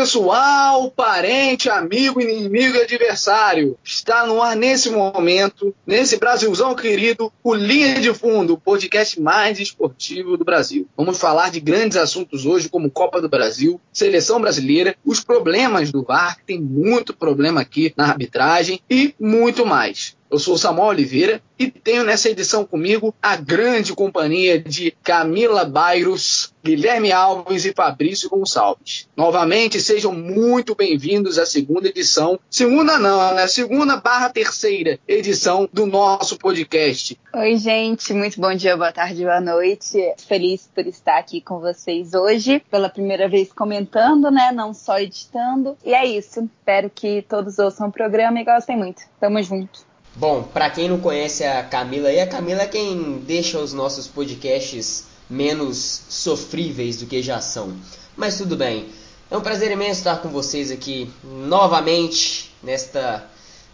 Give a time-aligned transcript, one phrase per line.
[0.00, 3.76] pessoal, parente, amigo, inimigo e adversário.
[3.84, 9.60] Está no ar nesse momento, nesse Brasilzão querido, o Linha de Fundo, o podcast mais
[9.60, 10.88] esportivo do Brasil.
[10.96, 16.02] Vamos falar de grandes assuntos hoje, como Copa do Brasil, Seleção Brasileira, os problemas do
[16.02, 20.16] VAR, que tem muito problema aqui na arbitragem e muito mais.
[20.30, 26.54] Eu sou Samuel Oliveira e tenho nessa edição comigo a grande companhia de Camila Bairros,
[26.62, 29.08] Guilherme Alves e Fabrício Gonçalves.
[29.16, 32.38] Novamente, sejam muito bem-vindos à segunda edição.
[32.48, 33.48] Segunda não, né?
[33.48, 37.18] Segunda barra terceira edição do nosso podcast.
[37.34, 38.12] Oi, gente.
[38.12, 39.98] Muito bom dia, boa tarde, boa noite.
[40.28, 42.62] Feliz por estar aqui com vocês hoje.
[42.70, 44.52] Pela primeira vez comentando, né?
[44.52, 45.76] Não só editando.
[45.84, 46.48] E é isso.
[46.60, 49.02] Espero que todos ouçam o programa e gostem muito.
[49.18, 49.89] Tamo junto.
[50.20, 54.06] Bom, para quem não conhece a Camila, e a Camila é quem deixa os nossos
[54.06, 57.74] podcasts menos sofríveis do que já são.
[58.14, 58.90] Mas tudo bem.
[59.30, 63.26] É um prazer imenso estar com vocês aqui novamente nesta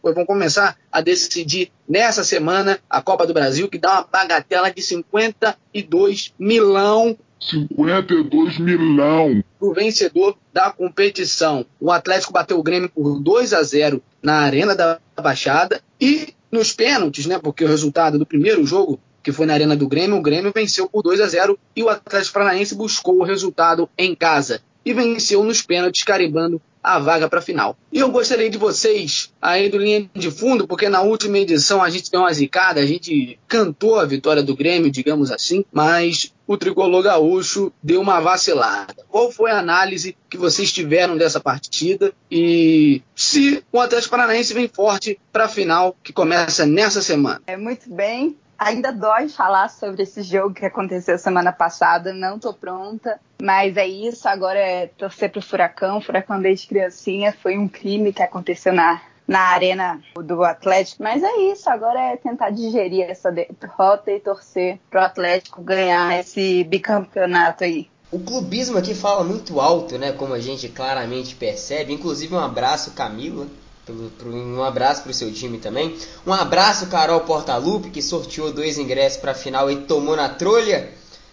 [0.02, 4.82] vão começar a decidir nessa semana a Copa do Brasil, que dá uma bagatela de
[4.82, 9.42] 52 milhão 52 milhão.
[9.60, 11.64] O vencedor da competição.
[11.80, 16.72] O Atlético bateu o Grêmio por 2 a 0 na Arena da Baixada e nos
[16.72, 17.38] pênaltis, né?
[17.38, 20.88] Porque o resultado do primeiro jogo, que foi na Arena do Grêmio, o Grêmio venceu
[20.88, 25.42] por 2 a 0 e o Atlético Paranaense buscou o resultado em casa e venceu
[25.42, 27.76] nos pênaltis, carimbando a vaga para a final.
[27.92, 31.90] E eu gostaria de vocês aí do linha de fundo, porque na última edição a
[31.90, 36.56] gente deu uma zicada, a gente cantou a vitória do Grêmio, digamos assim, mas o
[36.56, 38.94] tricolor gaúcho deu uma vacilada.
[39.08, 44.68] Qual foi a análise que vocês tiveram dessa partida e se o Atlético Paranaense vem
[44.68, 47.42] forte para a final que começa nessa semana?
[47.46, 48.36] É muito bem.
[48.58, 53.86] Ainda dói falar sobre esse jogo que aconteceu semana passada, não tô pronta, mas é
[53.86, 59.02] isso, agora é torcer pro Furacão, Furacão desde criancinha, foi um crime que aconteceu na,
[59.26, 64.78] na arena do Atlético, mas é isso, agora é tentar digerir essa derrota e torcer
[64.90, 67.88] pro Atlético ganhar esse bicampeonato aí.
[68.10, 72.92] O clubismo aqui fala muito alto, né, como a gente claramente percebe, inclusive um abraço
[72.92, 73.46] Camila,
[73.84, 75.96] pro, um abraço para o seu time também.
[76.24, 80.88] Um abraço, Carol Portalupe, que sorteou dois ingressos para a final e tomou na trolha,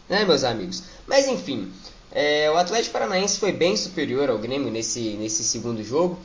[0.09, 0.83] né, meus amigos?
[1.07, 1.71] Mas enfim,
[2.11, 6.19] é, o Atlético Paranaense foi bem superior ao Grêmio nesse, nesse segundo jogo,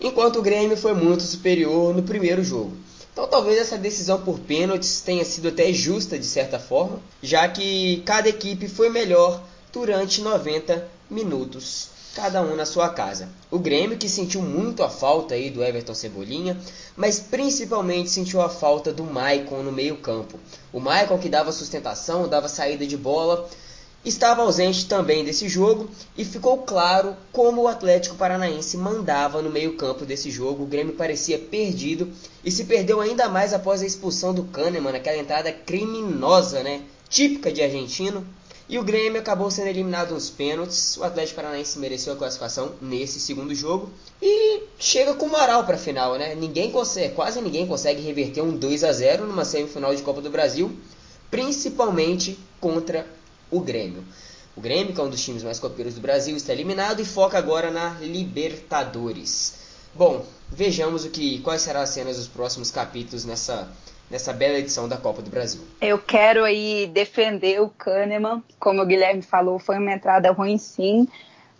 [0.00, 2.76] enquanto o Grêmio foi muito superior no primeiro jogo.
[3.12, 8.02] Então talvez essa decisão por pênaltis tenha sido até justa de certa forma, já que
[8.04, 13.28] cada equipe foi melhor durante 90 minutos cada um na sua casa.
[13.50, 16.56] O Grêmio que sentiu muito a falta aí do Everton Cebolinha,
[16.96, 20.38] mas principalmente sentiu a falta do Maicon no meio-campo.
[20.72, 23.48] O Maicon que dava sustentação, dava saída de bola,
[24.04, 30.04] estava ausente também desse jogo e ficou claro como o Atlético Paranaense mandava no meio-campo
[30.04, 30.64] desse jogo.
[30.64, 32.12] O Grêmio parecia perdido
[32.44, 36.82] e se perdeu ainda mais após a expulsão do Kahneman, aquela entrada criminosa, né?
[37.08, 38.26] Típica de argentino.
[38.66, 40.96] E o Grêmio acabou sendo eliminado nos pênaltis.
[40.96, 43.90] O Atlético Paranaense mereceu a classificação nesse segundo jogo
[44.22, 46.34] e chega com moral para a final, né?
[46.34, 50.30] Ninguém consegue, quase ninguém consegue reverter um 2 a 0 numa semifinal de Copa do
[50.30, 50.74] Brasil,
[51.30, 53.06] principalmente contra
[53.50, 54.04] o Grêmio.
[54.56, 57.36] O Grêmio, que é um dos times mais copeiros do Brasil, está eliminado e foca
[57.36, 59.58] agora na Libertadores.
[59.94, 63.68] Bom, vejamos o que quais serão as cenas dos próximos capítulos nessa
[64.10, 65.62] nessa bela edição da Copa do Brasil.
[65.80, 71.08] Eu quero aí defender o Kahneman, como o Guilherme falou, foi uma entrada ruim sim,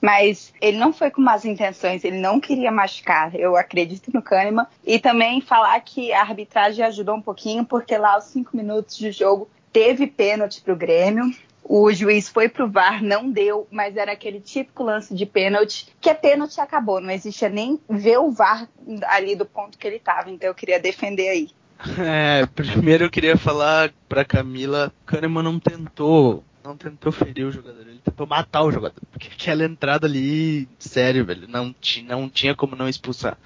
[0.00, 4.66] mas ele não foi com más intenções, ele não queria machucar, eu acredito no Kahneman,
[4.84, 9.10] e também falar que a arbitragem ajudou um pouquinho, porque lá aos cinco minutos de
[9.10, 11.24] jogo teve pênalti para o Grêmio,
[11.66, 16.10] O juiz foi pro VAR, não deu, mas era aquele típico lance de pênalti, que
[16.10, 18.68] é pênalti acabou, não existia nem ver o VAR
[19.04, 21.48] ali do ponto que ele estava, então eu queria defender aí.
[21.98, 27.82] É, primeiro eu queria falar pra Camila, Kahneman não tentou, não tentou ferir o jogador,
[27.82, 31.74] ele tentou matar o jogador, porque aquela entrada ali, sério, velho, não,
[32.06, 33.36] não tinha como não expulsar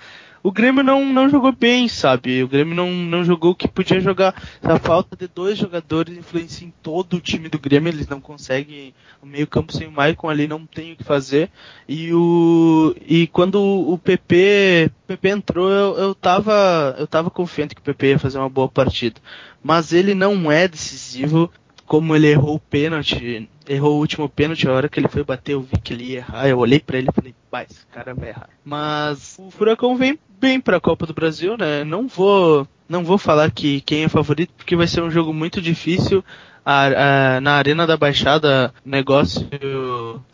[0.43, 2.43] o Grêmio não, não jogou bem, sabe?
[2.43, 4.35] O Grêmio não, não jogou o que podia jogar.
[4.63, 8.95] A falta de dois jogadores influencia em todo o time do Grêmio, eles não conseguem.
[9.21, 11.51] O meio-campo sem o Maicon ali não tem o que fazer.
[11.89, 17.81] E o e quando o PP, PP entrou, eu, eu tava eu tava confiante que
[17.81, 19.21] o PP ia fazer uma boa partida.
[19.63, 21.51] Mas ele não é decisivo
[21.89, 25.55] como ele errou o pênalti, errou o último pênalti, a hora que ele foi bater,
[25.55, 28.15] eu vi que ele ia errar, eu olhei para ele e falei, pai, esse cara
[28.15, 28.51] vai errar.
[28.63, 31.85] Mas o Furacão vem bem para a Copa do Brasil, né?
[31.85, 35.63] Não vou, não vou falar que quem é favorito, porque vai ser um jogo muito
[35.63, 36.23] difícil.
[36.63, 39.49] A, a, na Arena da Baixada, negócio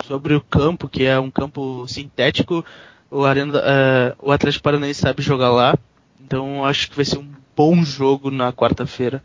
[0.04, 2.64] sobre o campo, que é um campo sintético,
[3.08, 5.78] o, Arena, uh, o Atlético Paranaense sabe jogar lá,
[6.20, 9.22] então acho que vai ser um bom jogo na quarta-feira.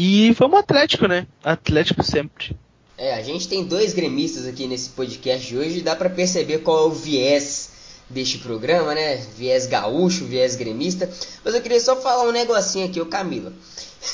[0.00, 1.26] E vamos Atlético, né?
[1.42, 2.56] Atlético sempre.
[2.96, 6.84] É, a gente tem dois gremistas aqui nesse podcast de hoje dá para perceber qual
[6.84, 7.70] é o viés
[8.08, 9.16] deste programa, né?
[9.36, 11.10] Viés gaúcho, viés gremista.
[11.44, 13.52] Mas eu queria só falar um negocinho aqui, o Camila.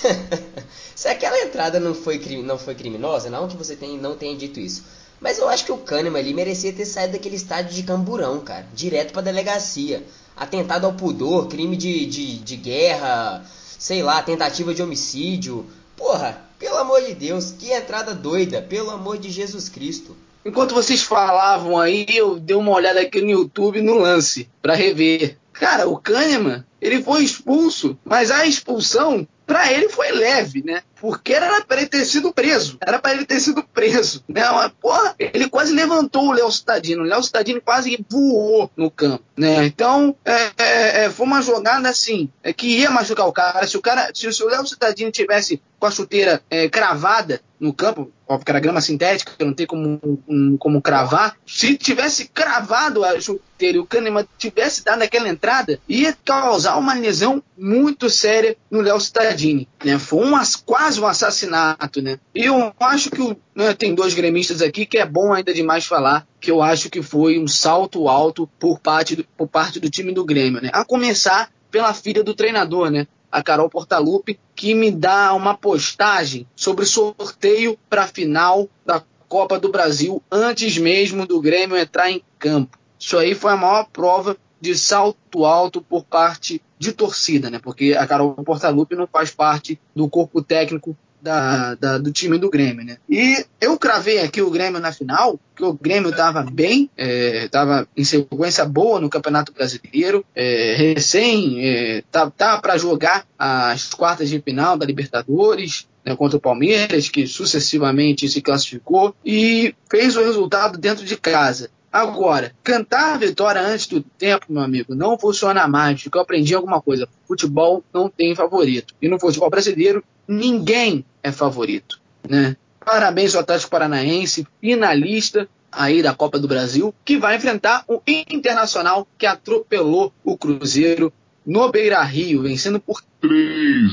[0.96, 4.58] Se aquela entrada não foi, não foi criminosa, não que você tem, não tenha dito
[4.58, 4.84] isso.
[5.20, 8.66] Mas eu acho que o Kahneman ali merecia ter saído daquele estádio de Camburão, cara.
[8.72, 10.02] Direto pra delegacia.
[10.34, 13.44] Atentado ao pudor, crime de, de, de guerra,
[13.78, 15.66] sei lá, tentativa de homicídio.
[15.96, 20.16] Porra, pelo amor de Deus, que entrada doida, pelo amor de Jesus Cristo.
[20.44, 25.38] Enquanto vocês falavam aí, eu dei uma olhada aqui no YouTube no lance para rever.
[25.52, 30.82] Cara, o Kahneman, ele foi expulso, mas a expulsão para ele foi leve, né?
[31.00, 32.78] Porque era para ele ter sido preso.
[32.80, 34.24] Era para ele ter sido preso.
[34.28, 34.42] Né?
[34.50, 37.02] Mas, porra, ele quase levantou o Léo Cittadino.
[37.02, 39.24] O Léo Cittadino quase voou no campo.
[39.36, 39.66] Né?
[39.66, 43.66] Então, é, é, é, foi uma jogada assim, é, que ia machucar o cara.
[43.66, 47.72] Se o cara, se, se o Léo Cittadino tivesse com a chuteira é, cravada no
[47.72, 51.36] campo, óbvio que era grama sintética, não tem como, um, como cravar.
[51.46, 56.94] Se tivesse cravado a chuteira e o Kahneman tivesse dado aquela entrada, ia causar uma
[56.94, 59.68] lesão muito séria no Léo Cittadini.
[59.84, 59.98] Né?
[59.98, 62.00] Foi um, quase um assassinato.
[62.02, 62.18] Né?
[62.34, 66.26] E eu acho que né, tem dois gremistas aqui que é bom ainda demais falar,
[66.40, 70.12] que eu acho que foi um salto alto por parte do, por parte do time
[70.12, 70.60] do Grêmio.
[70.60, 70.70] Né?
[70.72, 73.06] A começar pela filha do treinador, né?
[73.34, 79.58] a Carol Portalupe, que me dá uma postagem sobre sorteio para a final da Copa
[79.58, 82.78] do Brasil antes mesmo do Grêmio entrar em campo.
[82.96, 87.58] Isso aí foi a maior prova de salto alto por parte de torcida, né?
[87.58, 92.50] Porque a Carol Portalupe não faz parte do corpo técnico da, da, do time do
[92.50, 92.98] Grêmio, né?
[93.08, 97.86] E eu cravei aqui o Grêmio na final, que o Grêmio estava bem, estava é,
[97.96, 104.28] em sequência boa no Campeonato Brasileiro, é, recém é, tá, tá para jogar as quartas
[104.28, 110.22] de final da Libertadores, né, contra o Palmeiras, que sucessivamente se classificou e fez o
[110.22, 111.70] resultado dentro de casa.
[111.94, 116.52] Agora, cantar a vitória antes do tempo, meu amigo, não funciona mais, porque eu aprendi
[116.52, 117.08] alguma coisa.
[117.24, 118.92] Futebol não tem favorito.
[119.00, 122.00] E no futebol brasileiro, ninguém é favorito.
[122.28, 122.56] Né?
[122.84, 129.06] Parabéns ao Atlético Paranaense, finalista aí da Copa do Brasil, que vai enfrentar o Internacional
[129.16, 131.12] que atropelou o Cruzeiro
[131.46, 133.32] no Beira Rio, vencendo por 3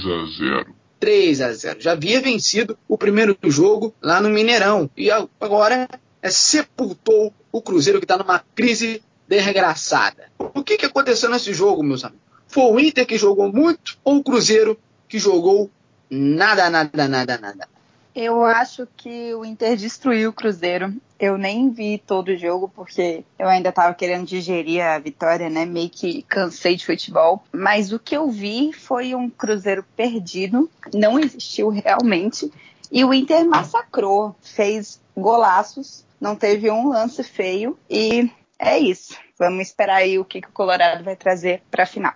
[0.08, 0.75] a 0.
[1.00, 1.79] 3 a 0.
[1.79, 5.88] Já havia vencido o primeiro jogo lá no Mineirão e agora
[6.22, 10.25] é, sepultou o Cruzeiro que está numa crise desgraçada.
[10.38, 12.22] O que, que aconteceu nesse jogo, meus amigos?
[12.48, 15.70] Foi o Inter que jogou muito ou o Cruzeiro que jogou
[16.10, 17.70] nada, nada, nada, nada?
[18.13, 20.94] Eu acho que o Inter destruiu o Cruzeiro.
[21.18, 25.66] Eu nem vi todo o jogo porque eu ainda estava querendo digerir a vitória, né?
[25.66, 27.42] Meio que cansei de futebol.
[27.54, 32.51] Mas o que eu vi foi um Cruzeiro perdido, não existiu realmente.
[32.92, 39.16] E o Inter massacrou, fez golaços não teve um lance feio e é isso.
[39.40, 42.13] Vamos esperar aí o que, que o Colorado vai trazer para a final.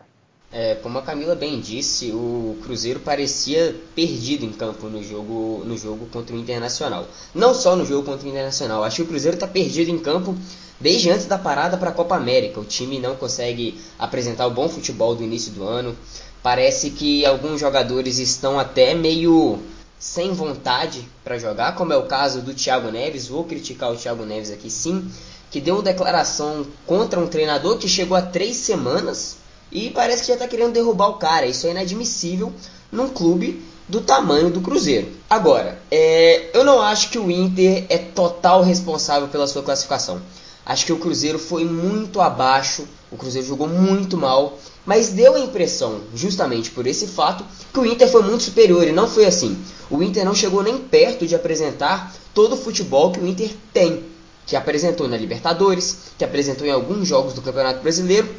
[0.52, 5.76] É, como a Camila bem disse, o Cruzeiro parecia perdido em campo no jogo, no
[5.76, 7.08] jogo contra o Internacional.
[7.34, 10.36] Não só no jogo contra o Internacional, acho que o Cruzeiro está perdido em campo
[10.80, 12.60] desde antes da parada para a Copa América.
[12.60, 15.98] O time não consegue apresentar o bom futebol do início do ano.
[16.44, 19.60] Parece que alguns jogadores estão até meio
[20.00, 23.28] sem vontade para jogar, como é o caso do Thiago Neves.
[23.28, 25.10] Vou criticar o Thiago Neves aqui sim,
[25.50, 29.38] que deu uma declaração contra um treinador que chegou há três semanas
[29.72, 31.46] e parece que já está querendo derrubar o cara.
[31.46, 32.54] Isso é inadmissível
[32.92, 35.10] num clube do tamanho do Cruzeiro.
[35.30, 40.22] Agora, é, eu não acho que o Inter é total responsável pela sua classificação.
[40.66, 45.40] Acho que o Cruzeiro foi muito abaixo, o Cruzeiro jogou muito mal, mas deu a
[45.40, 49.58] impressão, justamente por esse fato, que o Inter foi muito superior e não foi assim.
[49.90, 54.04] O Inter não chegou nem perto de apresentar todo o futebol que o Inter tem,
[54.46, 58.30] que apresentou na Libertadores, que apresentou em alguns jogos do Campeonato Brasileiro.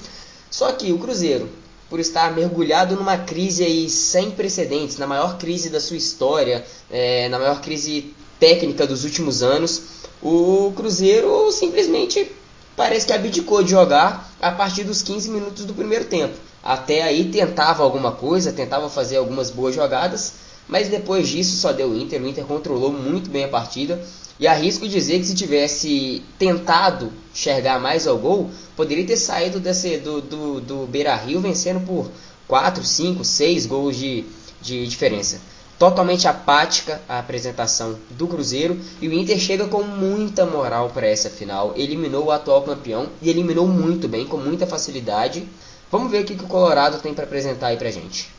[0.50, 1.48] Só que o Cruzeiro
[1.88, 7.28] por estar mergulhado numa crise aí sem precedentes, na maior crise da sua história, é,
[7.28, 9.82] na maior crise técnica dos últimos anos,
[10.22, 12.30] o Cruzeiro simplesmente
[12.76, 16.34] parece que abdicou de jogar a partir dos 15 minutos do primeiro tempo.
[16.62, 20.34] Até aí tentava alguma coisa, tentava fazer algumas boas jogadas,
[20.68, 22.20] mas depois disso só deu Inter.
[22.20, 24.00] O Inter controlou muito bem a partida
[24.38, 29.96] e arrisco dizer que se tivesse tentado enxergar mais ao gol, poderia ter saído desse,
[29.98, 32.10] do, do, do Beira Rio vencendo por
[32.46, 34.24] 4, 5, 6 gols de,
[34.60, 35.40] de diferença.
[35.78, 41.28] Totalmente apática a apresentação do Cruzeiro e o Inter chega com muita moral para essa
[41.28, 41.74] final.
[41.76, 45.46] Eliminou o atual campeão e eliminou muito bem, com muita facilidade.
[45.90, 48.30] Vamos ver o que, que o Colorado tem para apresentar aí pra gente.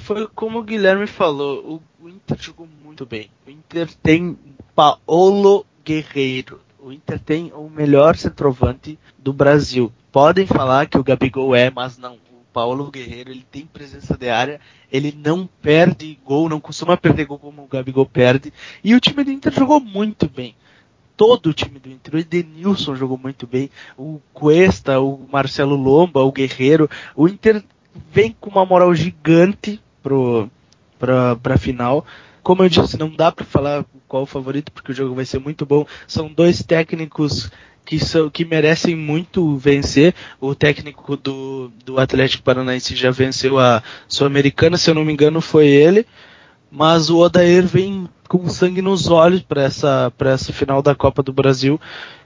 [0.00, 3.30] Foi como o Guilherme falou, o Inter jogou muito bem.
[3.46, 4.38] O Inter tem
[4.74, 6.60] Paolo Guerreiro.
[6.78, 9.92] O Inter tem o melhor centroavante do Brasil.
[10.12, 12.16] Podem falar que o Gabigol é, mas não.
[12.56, 14.58] Paulo Guerreiro ele tem presença de área,
[14.90, 18.50] ele não perde gol, não costuma perder gol como o Gabigol perde.
[18.82, 20.56] E o time do Inter jogou muito bem.
[21.18, 26.22] Todo o time do Inter, o Edenilson jogou muito bem, o Cuesta, o Marcelo Lomba,
[26.22, 26.88] o Guerreiro.
[27.14, 27.62] O Inter
[28.10, 30.50] vem com uma moral gigante pro,
[30.98, 32.06] pra, pra final.
[32.42, 35.40] Como eu disse, não dá para falar qual o favorito, porque o jogo vai ser
[35.40, 35.84] muito bom.
[36.08, 37.50] São dois técnicos
[37.86, 40.14] que, são, que merecem muito vencer.
[40.40, 45.40] O técnico do, do Atlético Paranaense já venceu a Sul-Americana, se eu não me engano,
[45.40, 46.04] foi ele.
[46.70, 51.32] Mas o Odair vem com sangue nos olhos para essa, essa final da Copa do
[51.32, 51.80] Brasil.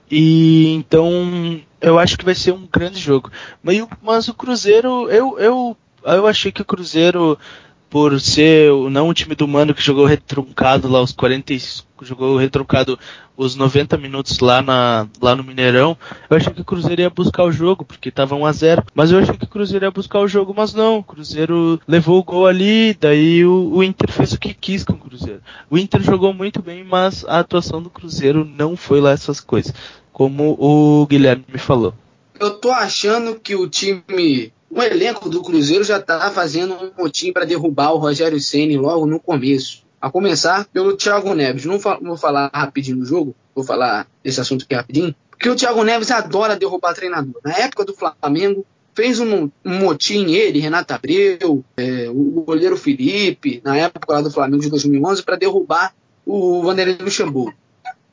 [0.09, 3.31] E então eu acho que vai ser um grande jogo.
[3.63, 7.37] Mas, mas o Cruzeiro, eu, eu, eu achei que o Cruzeiro
[7.91, 11.53] por ser não um time do Mano que jogou retruncado lá os 40
[12.01, 12.97] jogou retruncado
[13.35, 15.97] os 90 minutos lá na lá no Mineirão,
[16.29, 19.11] eu achei que o Cruzeiro ia buscar o jogo, porque tava 1 a 0, mas
[19.11, 22.23] eu achei que o Cruzeiro ia buscar o jogo, mas não, o Cruzeiro levou o
[22.23, 25.41] gol ali, daí o, o Inter fez o que quis com o Cruzeiro.
[25.69, 29.73] O Inter jogou muito bem, mas a atuação do Cruzeiro não foi lá essas coisas,
[30.13, 31.93] como o Guilherme me falou.
[32.39, 37.33] Eu tô achando que o time o elenco do Cruzeiro já está fazendo um motim
[37.33, 39.83] para derrubar o Rogério Ceni logo no começo.
[39.99, 41.65] A começar pelo Thiago Neves.
[41.65, 45.83] Não vou falar rapidinho no jogo, vou falar desse assunto aqui rapidinho, porque o Thiago
[45.83, 47.39] Neves adora derrubar treinador.
[47.43, 53.61] Na época do Flamengo, fez um, um motim ele, Renato Abreu, é, o goleiro Felipe,
[53.63, 55.93] na época lá do Flamengo de 2011, para derrubar
[56.25, 57.53] o Vanderlei Luxemburgo.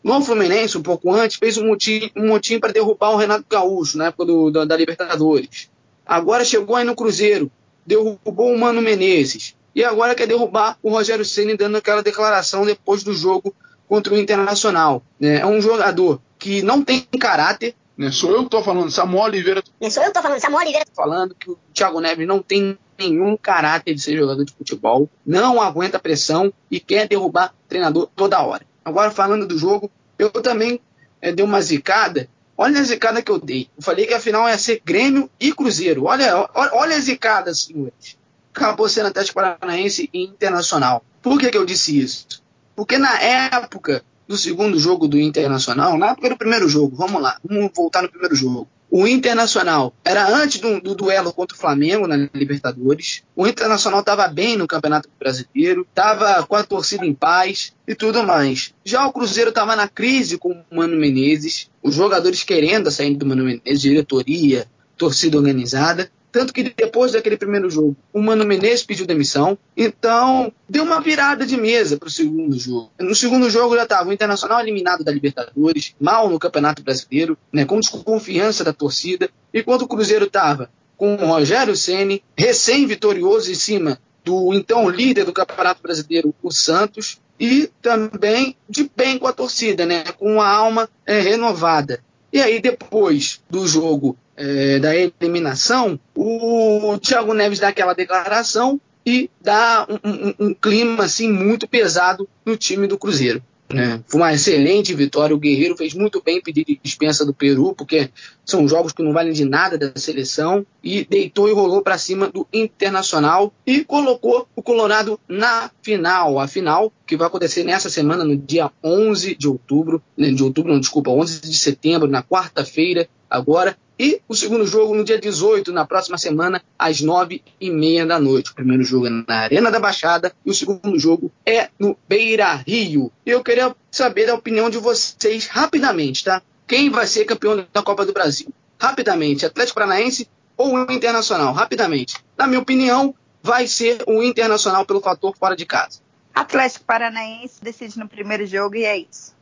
[0.02, 3.98] No Fluminense, um pouco antes, fez um motim, um motim para derrubar o Renato Gaúcho,
[3.98, 5.68] na época do, da, da Libertadores.
[6.08, 7.52] Agora chegou aí no Cruzeiro,
[7.84, 9.54] derrubou o Mano Menezes.
[9.74, 13.54] E agora quer derrubar o Rogério Ceni dando aquela declaração depois do jogo
[13.86, 15.02] contra o Internacional.
[15.20, 17.74] É um jogador que não tem caráter.
[17.96, 18.10] Né?
[18.10, 19.62] Sou eu que estou falando, Samuel Oliveira.
[19.78, 19.90] Né?
[19.90, 20.86] Sou eu que estou falando, Samuel Oliveira.
[20.96, 25.60] Falando que o Thiago Neves não tem nenhum caráter de ser jogador de futebol, não
[25.60, 28.66] aguenta pressão e quer derrubar treinador toda hora.
[28.84, 30.80] Agora falando do jogo, eu também
[31.20, 32.28] é, dei uma zicada
[32.60, 33.70] Olha a zicada que eu dei.
[33.76, 36.06] Eu falei que a final ia ser Grêmio e Cruzeiro.
[36.06, 38.18] Olha, olha, a zicada, senhores.
[38.52, 41.04] Acabou sendo Atlético Paranaense e Internacional.
[41.22, 42.26] Por que, que eu disse isso?
[42.74, 47.38] Porque na época do segundo jogo do Internacional, na época do primeiro jogo, vamos lá,
[47.48, 48.68] vamos voltar no primeiro jogo.
[48.90, 53.22] O Internacional era antes do, do, duelo contra o Flamengo na Libertadores.
[53.36, 58.24] O Internacional estava bem no Campeonato Brasileiro, estava com a torcida em paz e tudo
[58.24, 58.72] mais.
[58.82, 63.26] Já o Cruzeiro estava na crise com o Mano Menezes, os jogadores querendo sair do
[63.26, 64.66] Mano Menezes, diretoria,
[64.96, 66.10] torcida organizada.
[66.30, 69.56] Tanto que depois daquele primeiro jogo, o Mano Menezes pediu demissão.
[69.76, 72.90] Então, deu uma virada de mesa para o segundo jogo.
[72.98, 77.64] No segundo jogo já estava o Internacional eliminado da Libertadores, mal no Campeonato Brasileiro, né,
[77.64, 79.30] com desconfiança da torcida.
[79.52, 85.32] Enquanto o Cruzeiro estava com o Rogério Ceni recém-vitorioso em cima do então líder do
[85.32, 90.88] Campeonato Brasileiro, o Santos, e também de bem com a torcida, né, com uma alma
[91.06, 92.02] é, renovada.
[92.32, 99.28] E aí, depois do jogo é, da eliminação, o Thiago Neves dá aquela declaração e
[99.40, 103.42] dá um, um, um, clima assim muito pesado no time do Cruzeiro.
[103.70, 105.36] É, foi uma excelente vitória.
[105.36, 108.10] O Guerreiro fez muito bem pedir dispensa do Peru, porque
[108.44, 110.64] são jogos que não valem de nada da seleção.
[110.82, 116.38] E deitou e rolou para cima do Internacional e colocou o Colorado na final.
[116.38, 120.02] A final que vai acontecer nessa semana, no dia 11 de outubro.
[120.16, 123.76] Né, de outubro, não, desculpa, 11 de setembro, na quarta-feira, agora.
[123.98, 128.20] E o segundo jogo no dia 18, na próxima semana, às nove e meia da
[128.20, 128.52] noite.
[128.52, 132.54] O primeiro jogo é na Arena da Baixada e o segundo jogo é no Beira
[132.54, 133.10] Rio.
[133.26, 136.40] Eu queria saber da opinião de vocês rapidamente, tá?
[136.66, 138.48] Quem vai ser campeão da Copa do Brasil?
[138.80, 141.52] Rapidamente, Atlético Paranaense ou o Internacional?
[141.52, 142.16] Rapidamente.
[142.36, 146.00] Na minha opinião, vai ser o Internacional pelo fator fora de casa.
[146.32, 149.36] Atlético Paranaense decide no primeiro jogo e é isso.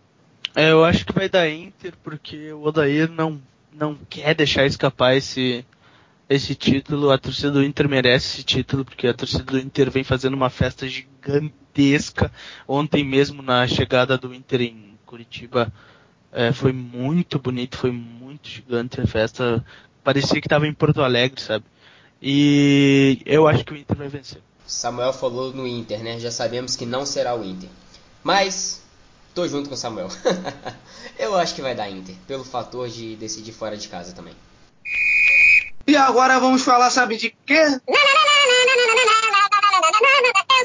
[0.55, 3.38] É, eu acho que vai dar Inter, porque o Odair não
[3.78, 5.64] não quer deixar escapar esse
[6.28, 7.11] esse título.
[7.11, 10.50] A torcida do Inter merece esse título porque a torcida do Inter vem fazendo uma
[10.50, 12.33] festa gigantesca.
[12.66, 15.73] Ontem mesmo na chegada do Inter em Curitiba
[16.33, 19.64] é, foi muito bonito, foi muito gigante a festa.
[20.02, 21.64] Parecia que estava em Porto Alegre, sabe?
[22.21, 24.42] E eu acho que o Inter vai vencer.
[24.66, 26.18] Samuel falou no Inter, né?
[26.18, 27.68] Já sabemos que não será o Inter.
[28.25, 28.86] Mas
[29.37, 30.09] Tô junto com o Samuel.
[31.21, 34.33] eu acho que vai dar Inter, pelo fator de decidir fora de casa também.
[35.87, 37.55] E agora vamos falar, sabe de quê?
[37.55, 37.69] Eu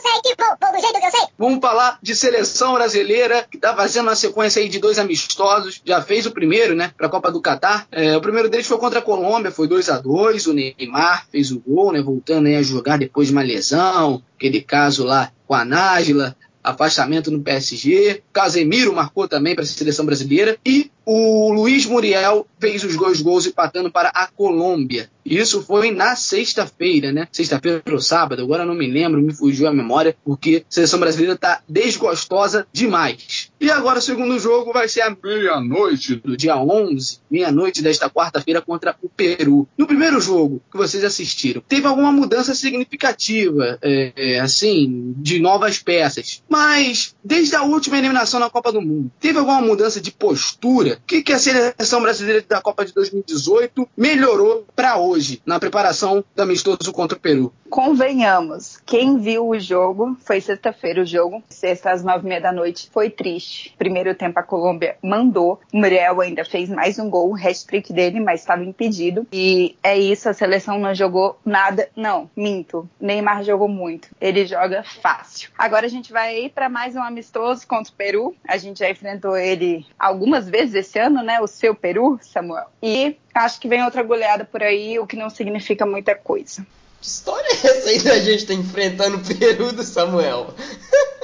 [0.02, 1.28] sei que do jeito que eu sei.
[1.38, 5.82] Vamos falar de seleção brasileira, que tá fazendo uma sequência aí de dois amistosos.
[5.84, 7.86] Já fez o primeiro, né, pra Copa do Catar.
[7.92, 11.52] É, o primeiro deles foi contra a Colômbia, foi 2 a 2 O Neymar fez
[11.52, 14.24] o gol, né, voltando aí a jogar depois de uma lesão.
[14.38, 18.22] Aquele caso lá com a Nájila afastamento no PSG.
[18.32, 20.58] Casemiro marcou também para a seleção brasileira.
[20.66, 25.10] E o Luiz Muriel fez os dois gols empatando para a Colômbia.
[25.26, 27.28] Isso foi na sexta-feira, né?
[27.32, 31.34] Sexta-feira ou sábado, agora não me lembro, me fugiu a memória, porque a seleção brasileira
[31.36, 33.51] está desgostosa demais.
[33.62, 38.60] E agora o segundo jogo vai ser a meia-noite do dia 11, meia-noite desta quarta-feira
[38.60, 39.68] contra o Peru.
[39.78, 45.78] No primeiro jogo que vocês assistiram, teve alguma mudança significativa, é, é, assim, de novas
[45.78, 46.42] peças.
[46.50, 50.96] Mas, desde a última eliminação na Copa do Mundo, teve alguma mudança de postura?
[50.96, 56.26] O que, que a seleção brasileira da Copa de 2018 melhorou para hoje, na preparação
[56.36, 57.54] do amistoso contra o Peru?
[57.70, 62.52] Convenhamos, quem viu o jogo, foi sexta-feira o jogo, sexta às nove e meia da
[62.52, 63.51] noite, foi triste.
[63.78, 68.20] Primeiro tempo a Colômbia mandou, o Muriel ainda fez mais um gol, o hat-trick dele,
[68.20, 69.28] mas estava impedido.
[69.32, 72.90] E é isso, a seleção não jogou nada, não, minto.
[73.00, 75.50] Neymar jogou muito, ele joga fácil.
[75.58, 79.38] Agora a gente vai para mais um amistoso contra o Peru, a gente já enfrentou
[79.38, 82.68] ele algumas vezes esse ano, né, o seu Peru, Samuel.
[82.82, 86.66] E acho que vem outra goleada por aí, o que não significa muita coisa.
[87.00, 90.54] Que história é essa aí da gente tá enfrentando o Peru do Samuel?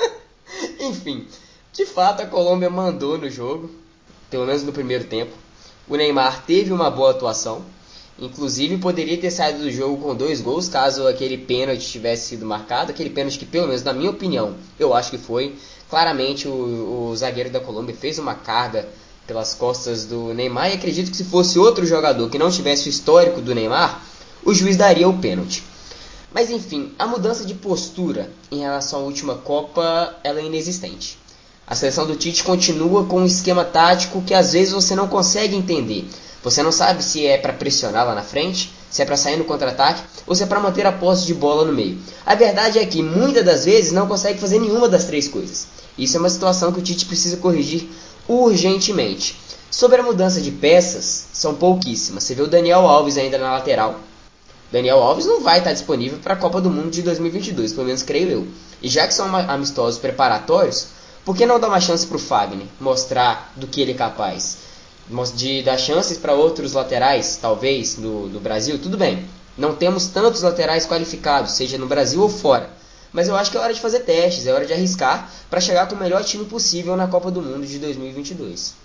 [0.79, 1.27] Enfim,
[1.77, 3.69] de fato a Colômbia mandou no jogo,
[4.31, 5.31] pelo menos no primeiro tempo.
[5.87, 7.63] O Neymar teve uma boa atuação,
[8.17, 12.89] inclusive poderia ter saído do jogo com dois gols caso aquele pênalti tivesse sido marcado.
[12.89, 15.55] Aquele pênalti que, pelo menos na minha opinião, eu acho que foi.
[15.87, 18.89] Claramente o, o zagueiro da Colômbia fez uma carga
[19.27, 22.89] pelas costas do Neymar e acredito que se fosse outro jogador que não tivesse o
[22.89, 24.01] histórico do Neymar,
[24.43, 25.63] o juiz daria o pênalti.
[26.33, 31.19] Mas enfim, a mudança de postura em relação à última Copa ela é inexistente.
[31.69, 35.53] A seleção do Tite continua com um esquema tático que às vezes você não consegue
[35.53, 36.07] entender.
[36.41, 39.43] Você não sabe se é para pressionar lá na frente, se é para sair no
[39.43, 41.99] contra-ataque ou se é para manter a posse de bola no meio.
[42.25, 45.67] A verdade é que muitas das vezes não consegue fazer nenhuma das três coisas.
[45.97, 47.89] Isso é uma situação que o Tite precisa corrigir
[48.29, 49.37] urgentemente.
[49.69, 52.23] Sobre a mudança de peças, são pouquíssimas.
[52.23, 53.99] Você vê o Daniel Alves ainda na lateral,
[54.71, 58.03] Daniel Alves não vai estar disponível para a Copa do Mundo de 2022, pelo menos
[58.03, 58.47] creio eu.
[58.81, 60.87] E já que são amistosos preparatórios,
[61.27, 64.59] por que não dar uma chance para o Fagner mostrar do que ele é capaz?
[65.35, 68.79] De dar chances para outros laterais, talvez, do, do Brasil?
[68.79, 69.25] Tudo bem.
[69.57, 72.69] Não temos tantos laterais qualificados, seja no Brasil ou fora.
[73.11, 75.89] Mas eu acho que é hora de fazer testes, é hora de arriscar para chegar
[75.89, 78.75] com o melhor time possível na Copa do Mundo de 2022.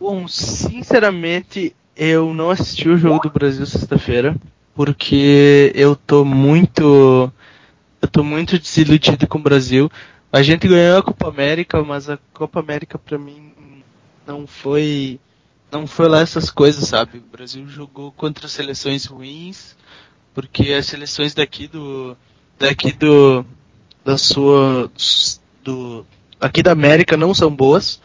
[0.00, 4.34] Bom, sinceramente, eu não assisti o jogo do Brasil sexta-feira
[4.74, 7.30] porque eu tô muito
[8.00, 9.90] eu tô muito desiludido com o Brasil.
[10.32, 13.52] A gente ganhou a Copa América, mas a Copa América para mim
[14.26, 15.20] não foi
[15.70, 17.18] não foi lá essas coisas, sabe?
[17.18, 19.76] O Brasil jogou contra seleções ruins,
[20.34, 22.16] porque as seleções daqui do
[22.58, 23.44] daqui do
[24.04, 24.90] da sua
[25.62, 26.06] do
[26.40, 28.00] aqui da América não são boas.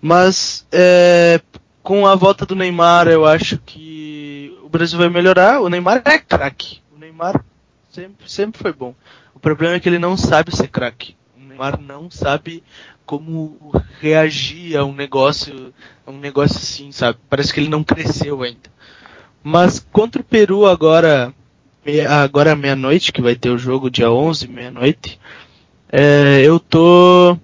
[0.00, 1.40] Mas é,
[1.82, 5.60] com a volta do Neymar, eu acho que o Brasil vai melhorar.
[5.60, 6.80] O Neymar é craque.
[6.94, 7.44] O Neymar
[7.90, 8.94] sempre, sempre foi bom.
[9.42, 11.16] O problema é que ele não sabe ser craque.
[11.36, 12.62] O Neymar não sabe
[13.04, 13.58] como
[14.00, 15.74] reagir a um negócio,
[16.06, 17.18] a um negócio assim, sabe?
[17.28, 18.70] Parece que ele não cresceu ainda.
[19.42, 21.34] Mas contra o Peru agora,
[22.08, 25.18] agora meia-noite, que vai ter o jogo dia 11, meia-noite,
[25.90, 27.36] é, eu tô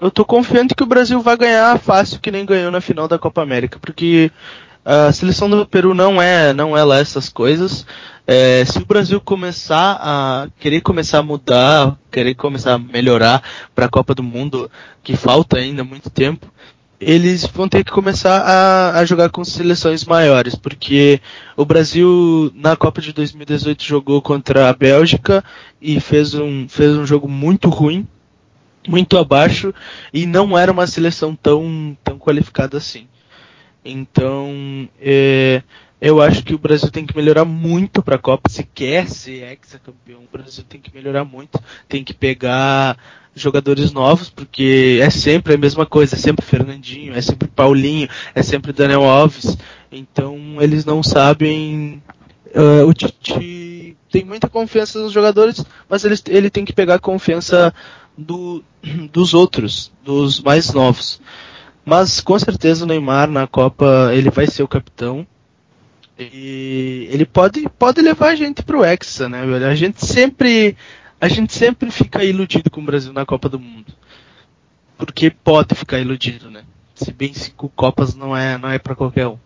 [0.00, 3.18] eu tô confiante que o Brasil vai ganhar fácil que nem ganhou na final da
[3.18, 4.30] Copa América, porque
[4.84, 7.86] a seleção do Peru não é não é lá essas coisas.
[8.26, 13.42] É, se o Brasil começar a querer começar a mudar, querer começar a melhorar
[13.74, 14.70] para a Copa do Mundo,
[15.02, 16.46] que falta ainda muito tempo,
[17.00, 21.20] eles vão ter que começar a, a, jogar com seleções maiores, porque
[21.56, 25.44] o Brasil na Copa de 2018 jogou contra a Bélgica
[25.80, 28.06] e fez um, fez um jogo muito ruim,
[28.88, 29.74] muito abaixo,
[30.14, 33.08] e não era uma seleção tão, tão qualificada assim.
[33.84, 35.62] Então, é,
[36.00, 38.48] eu acho que o Brasil tem que melhorar muito para a Copa.
[38.48, 41.62] Se quer ser ex-campeão, o Brasil tem que melhorar muito.
[41.88, 42.96] Tem que pegar
[43.34, 46.14] jogadores novos, porque é sempre a mesma coisa.
[46.14, 49.56] É sempre Fernandinho, é sempre Paulinho, é sempre Daniel Alves.
[49.90, 52.02] Então eles não sabem.
[52.54, 56.98] Uh, o Tite tem muita confiança nos jogadores, mas ele, ele tem que pegar a
[56.98, 57.72] confiança
[58.16, 58.62] do,
[59.10, 61.20] dos outros, dos mais novos.
[61.84, 65.26] Mas com certeza o Neymar na Copa ele vai ser o capitão.
[66.18, 69.66] E ele pode, pode levar a gente pro Hexa, né, velho?
[69.66, 70.76] A gente sempre
[71.20, 73.92] a gente sempre fica iludido com o Brasil na Copa do Mundo.
[74.96, 76.64] Porque pode ficar iludido, né?
[76.94, 79.38] Se bem cinco Copas não é não é para qualquer um.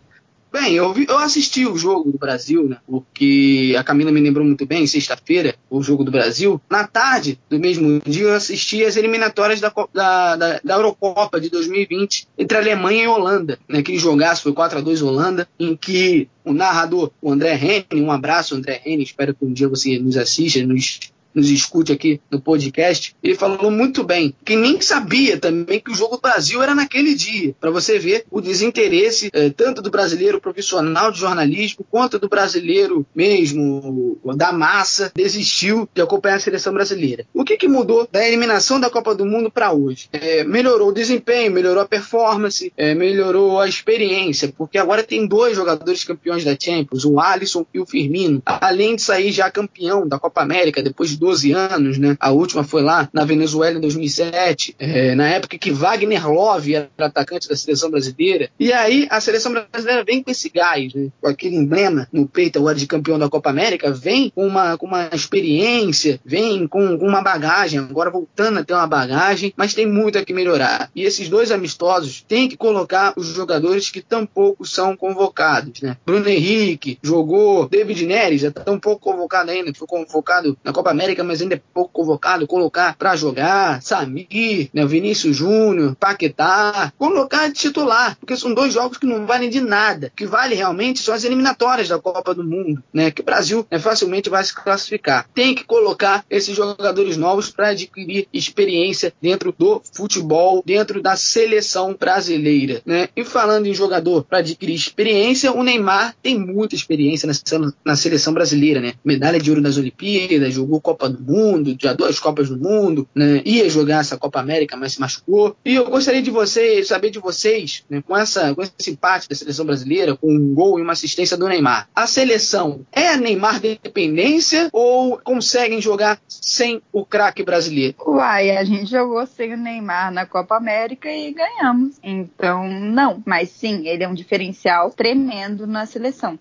[0.58, 2.78] Bem, eu, vi, eu assisti o jogo do Brasil, né?
[2.86, 6.58] Porque a Camila me lembrou muito bem, sexta-feira, o jogo do Brasil.
[6.70, 11.50] Na tarde do mesmo dia, eu assisti as eliminatórias da, da, da, da Eurocopa de
[11.50, 13.58] 2020 entre Alemanha e Holanda.
[13.68, 13.80] Né?
[13.80, 18.10] Aquele jogaço foi 4 a 2 Holanda, em que o narrador, o André Henning, um
[18.10, 21.00] abraço, André Henning, espero que um dia você nos assista, nos
[21.36, 25.94] nos escute aqui no podcast, ele falou muito bem que nem sabia também que o
[25.94, 30.40] jogo do Brasil era naquele dia, para você ver o desinteresse eh, tanto do brasileiro
[30.40, 37.26] profissional de jornalismo quanto do brasileiro mesmo da massa desistiu de acompanhar a seleção brasileira.
[37.34, 40.08] O que, que mudou da eliminação da Copa do Mundo para hoje?
[40.12, 45.54] É, melhorou o desempenho, melhorou a performance, é, melhorou a experiência, porque agora tem dois
[45.54, 50.18] jogadores campeões da Champions, o Alisson e o Firmino, além de sair já campeão da
[50.18, 52.16] Copa América depois de 12 anos, né?
[52.20, 56.88] A última foi lá na Venezuela em 2007, é, na época que Wagner Love era
[56.98, 58.48] atacante da seleção brasileira.
[58.60, 61.08] E aí a seleção brasileira vem com esse gás, né?
[61.20, 64.86] com aquele emblema no peito agora de campeão da Copa América, vem com uma, com
[64.86, 69.86] uma experiência, vem com, com uma bagagem, agora voltando a ter uma bagagem, mas tem
[69.86, 70.90] muito a que melhorar.
[70.94, 75.96] E esses dois amistosos têm que colocar os jogadores que tampouco são convocados, né?
[76.06, 81.15] Bruno Henrique jogou, David Neres já tão pouco convocado ainda, foi convocado na Copa América
[81.22, 88.16] Mas ainda é pouco convocado, colocar para jogar, Samir, né, Vinícius Júnior, Paquetá, colocar titular,
[88.18, 90.12] porque são dois jogos que não valem de nada.
[90.14, 93.78] Que vale realmente são as eliminatórias da Copa do Mundo, né, que o Brasil né,
[93.78, 95.28] facilmente vai se classificar.
[95.34, 101.96] Tem que colocar esses jogadores novos para adquirir experiência dentro do futebol, dentro da seleção
[101.98, 103.08] brasileira, né?
[103.16, 108.32] E falando em jogador para adquirir experiência, o Neymar tem muita experiência na, na seleção
[108.32, 108.94] brasileira, né?
[109.04, 113.06] Medalha de ouro nas Olimpíadas, jogou Copa Copa do Mundo, já duas Copas do Mundo,
[113.14, 113.42] né?
[113.44, 115.54] Ia jogar essa Copa América, mas se machucou.
[115.64, 119.34] E eu gostaria de vocês, saber de vocês, né, com, essa, com esse empate da
[119.34, 121.88] seleção brasileira, com um gol e uma assistência do Neymar.
[121.94, 127.96] A seleção é a Neymar dependência ou conseguem jogar sem o craque brasileiro?
[128.06, 131.96] Uai, a gente jogou sem o Neymar na Copa América e ganhamos.
[132.02, 133.22] Então, não.
[133.26, 136.38] Mas sim, ele é um diferencial tremendo na seleção.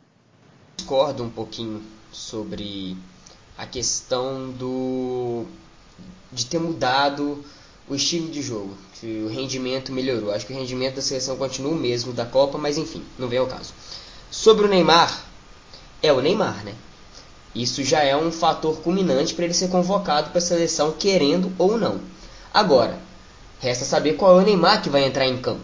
[0.77, 2.95] Discordo um pouquinho sobre
[3.57, 5.45] a questão do
[6.31, 7.43] de ter mudado
[7.87, 10.31] o estilo de jogo, que o rendimento melhorou.
[10.31, 13.39] Acho que o rendimento da seleção continua o mesmo da Copa, mas enfim, não vem
[13.39, 13.73] ao caso.
[14.29, 15.23] Sobre o Neymar,
[16.01, 16.73] é o Neymar, né?
[17.53, 21.77] Isso já é um fator culminante para ele ser convocado para a seleção, querendo ou
[21.77, 22.01] não.
[22.53, 22.99] Agora,
[23.59, 25.61] resta saber qual é o Neymar que vai entrar em campo.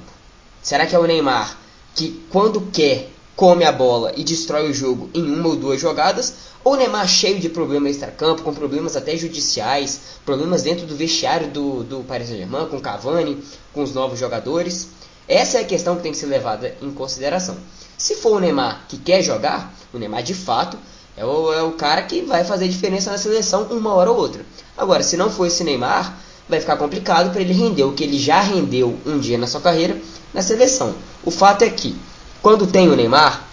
[0.62, 1.58] Será que é o Neymar
[1.94, 6.34] que, quando quer, come a bola e destrói o jogo em uma ou duas jogadas?
[6.64, 11.84] O Neymar cheio de problemas extra-campo, com problemas até judiciais, problemas dentro do vestiário do,
[11.84, 13.44] do Paris Saint-Germain, com Cavani,
[13.74, 14.90] com os novos jogadores.
[15.28, 17.58] Essa é a questão que tem que ser levada em consideração.
[17.98, 20.78] Se for o Neymar que quer jogar, o Neymar de fato
[21.18, 24.46] é o, é o cara que vai fazer diferença na seleção uma hora ou outra.
[24.78, 26.16] Agora, se não for esse Neymar,
[26.48, 29.62] vai ficar complicado para ele render o que ele já rendeu um dia na sua
[29.62, 30.00] carreira
[30.32, 30.94] na seleção.
[31.24, 31.96] O fato é que,
[32.42, 33.48] quando tem o Neymar,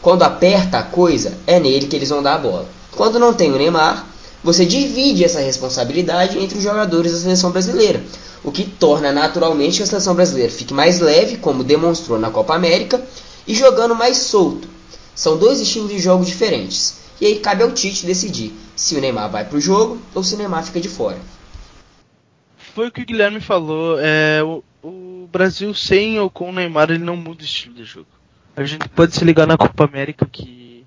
[0.00, 2.68] quando aperta a coisa, é nele que eles vão dar a bola.
[2.92, 4.06] Quando não tem o Neymar,
[4.42, 8.02] você divide essa responsabilidade entre os jogadores da seleção brasileira.
[8.44, 12.54] o que torna naturalmente que a seleção brasileira fique mais leve, como demonstrou na Copa
[12.54, 13.02] América,
[13.46, 14.68] e jogando mais solto.
[15.14, 17.00] São dois estilos de jogo diferentes.
[17.20, 20.34] E aí cabe ao Tite decidir se o Neymar vai para o jogo ou se
[20.34, 21.18] o Neymar fica de fora.
[22.74, 23.98] Foi o que o Guilherme falou.
[23.98, 27.82] É, o, o Brasil sem ou com o Neymar ele não muda o estilo de
[27.82, 28.06] jogo.
[28.58, 30.84] A gente pode se ligar na Copa América que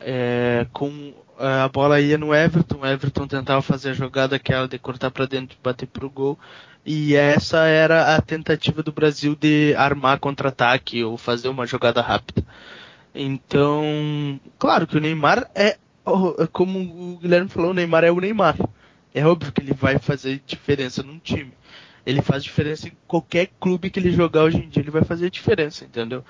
[0.00, 4.80] é, com a bola ia no Everton, o Everton tentava fazer a jogada aquela de
[4.80, 6.36] cortar para dentro e bater pro gol.
[6.84, 12.44] E essa era a tentativa do Brasil de armar contra-ataque ou fazer uma jogada rápida.
[13.14, 15.78] Então, claro que o Neymar é,
[16.50, 18.56] como o Guilherme falou, o Neymar é o Neymar.
[19.14, 21.52] É óbvio que ele vai fazer diferença num time.
[22.04, 25.30] Ele faz diferença em qualquer clube que ele jogar hoje em dia, ele vai fazer
[25.30, 26.24] diferença, entendeu?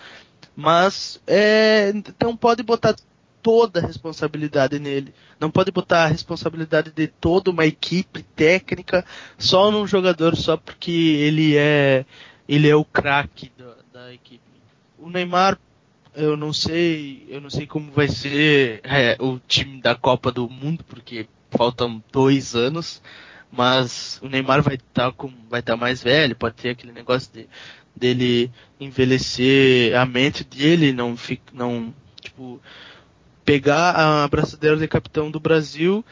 [0.61, 2.97] Mas é, então pode botar
[3.41, 5.15] toda a responsabilidade nele.
[5.39, 9.05] Não pode botar a responsabilidade de toda uma equipe técnica
[9.39, 12.05] só num jogador só porque ele é
[12.49, 14.43] ele é o craque da, da, equipe.
[14.99, 15.57] O Neymar,
[16.13, 20.51] eu não sei, eu não sei como vai ser é, o time da Copa do
[20.51, 23.01] Mundo porque faltam dois anos,
[23.53, 26.93] mas o Neymar vai estar tá com, vai estar tá mais velho, pode ter aquele
[26.93, 27.49] negócio de,
[27.99, 32.61] dele envelhecer a mente dele, não fica, não tipo
[33.45, 36.05] pegar a braçadeira de capitão do Brasil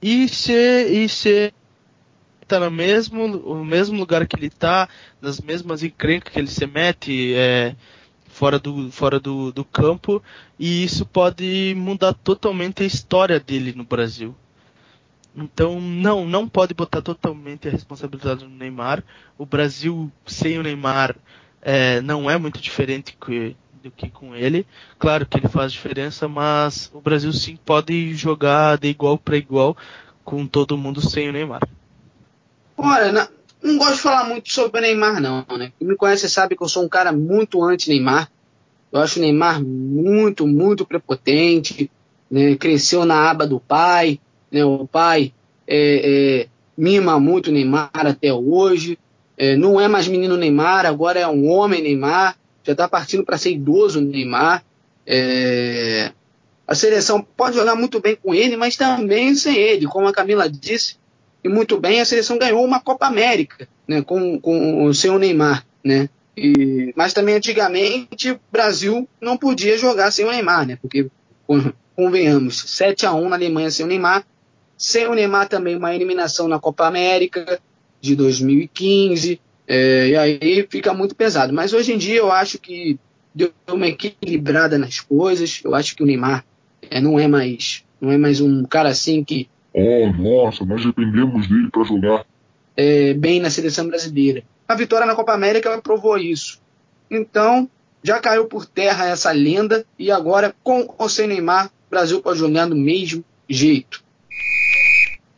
[0.00, 1.52] e ser e ser
[2.46, 4.88] tá no mesmo o mesmo lugar que ele tá,
[5.20, 7.74] nas mesmas encrencas que ele se mete é,
[8.26, 10.22] fora do fora do, do campo
[10.58, 14.34] e isso pode mudar totalmente a história dele no Brasil.
[15.34, 19.02] Então não não pode botar totalmente a responsabilidade no Neymar.
[19.38, 21.16] O Brasil sem o Neymar
[21.62, 24.66] é, não é muito diferente que do que com ele.
[24.98, 29.76] Claro que ele faz diferença, mas o Brasil sim pode jogar de igual para igual
[30.24, 31.62] com todo mundo sem o Neymar.
[32.76, 33.28] Olha, não,
[33.62, 35.44] não gosto de falar muito sobre o Neymar, não.
[35.58, 35.72] Né?
[35.78, 38.30] Quem me conhece sabe que eu sou um cara muito anti-Neymar.
[38.92, 41.90] Eu acho o Neymar muito, muito prepotente.
[42.30, 42.54] Né?
[42.56, 44.20] Cresceu na aba do pai.
[44.52, 44.64] Né?
[44.64, 45.32] O pai
[45.66, 48.98] é, é, mima muito o Neymar até hoje.
[49.36, 53.38] É, não é mais menino Neymar, agora é um homem Neymar já está partindo para
[53.38, 54.64] ser idoso Neymar.
[55.06, 56.12] É,
[56.66, 60.48] a seleção pode jogar muito bem com ele, mas também sem ele, como a Camila
[60.48, 60.96] disse,
[61.42, 66.08] e muito bem, a seleção ganhou uma Copa América, né, com, com o Neymar, né?
[66.36, 70.78] E, mas também antigamente o Brasil não podia jogar sem o Neymar, né?
[70.80, 71.08] Porque
[71.94, 74.24] convenhamos, 7 a 1 na Alemanha sem o Neymar,
[74.82, 77.60] sem o Neymar também uma eliminação na Copa América
[78.00, 81.52] de 2015, é, e aí fica muito pesado.
[81.52, 82.98] Mas hoje em dia eu acho que
[83.32, 85.60] deu uma equilibrada nas coisas.
[85.64, 86.44] Eu acho que o Neymar
[86.90, 89.48] é, não é mais não é mais um cara assim que.
[89.72, 92.26] Oh, nossa, nós dependemos dele para jogar.
[92.76, 94.42] É, bem na seleção brasileira.
[94.66, 96.60] A vitória na Copa América provou isso.
[97.08, 97.70] Então,
[98.02, 102.40] já caiu por terra essa lenda e agora, com ou sem Neymar, o Brasil pode
[102.40, 104.02] jogar do mesmo jeito.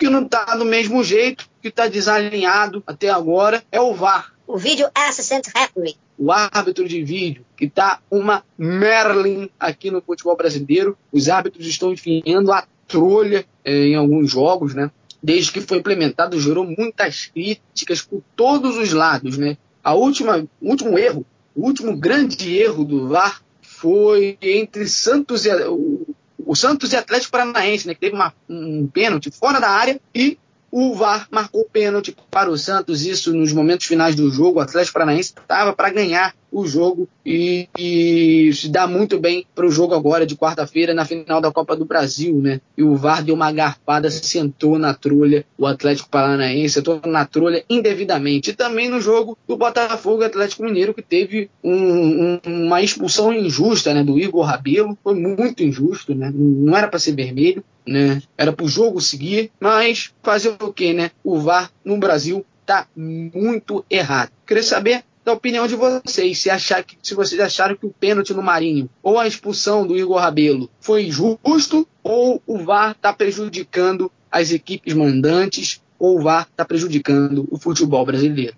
[0.05, 4.35] Que não está do mesmo jeito que está desalinhado até agora é o VAR.
[4.47, 5.97] O Video Assistant Referee.
[6.19, 10.95] O árbitro de vídeo, que está uma Merlin aqui no futebol brasileiro.
[11.11, 14.91] Os árbitros estão enfiando a trolha é, em alguns jogos, né?
[15.23, 19.57] Desde que foi implementado, gerou muitas críticas por todos os lados, né?
[19.83, 21.25] A última, o último erro,
[21.57, 27.33] o último grande erro do VAR foi entre Santos e o, o Santos e Atlético
[27.33, 27.95] Paranaense, né?
[27.95, 30.39] Que teve uma, um pênalti fora da área e
[30.71, 34.59] o VAR marcou pênalti para o Santos, isso nos momentos finais do jogo.
[34.59, 39.67] O Atlético Paranaense estava para ganhar o jogo e, e se dá muito bem para
[39.67, 42.61] o jogo agora de quarta-feira na final da Copa do Brasil, né?
[42.79, 47.65] E o VAR deu uma garfada, sentou na trolha, o Atlético Paranaense sentou na trolha
[47.69, 48.51] indevidamente.
[48.51, 53.93] E também no jogo do Botafogo Atlético Mineiro, que teve um, um, uma expulsão injusta,
[53.93, 54.05] né?
[54.05, 56.31] Do Igor Rabelo, foi muito injusto, né?
[56.33, 58.23] Não era para ser vermelho, né?
[58.39, 61.11] Era para o jogo seguir, mas fazer o que, né?
[61.25, 64.31] O VAR no Brasil tá muito errado.
[64.47, 66.39] Queria saber da opinião de vocês.
[66.39, 69.97] Se, achar que, se vocês acharam que o pênalti no Marinho ou a expulsão do
[69.97, 76.47] Igor Rabelo foi justo ou o VAR está prejudicando as equipes mandantes ou o VAR
[76.51, 78.55] está prejudicando o futebol brasileiro.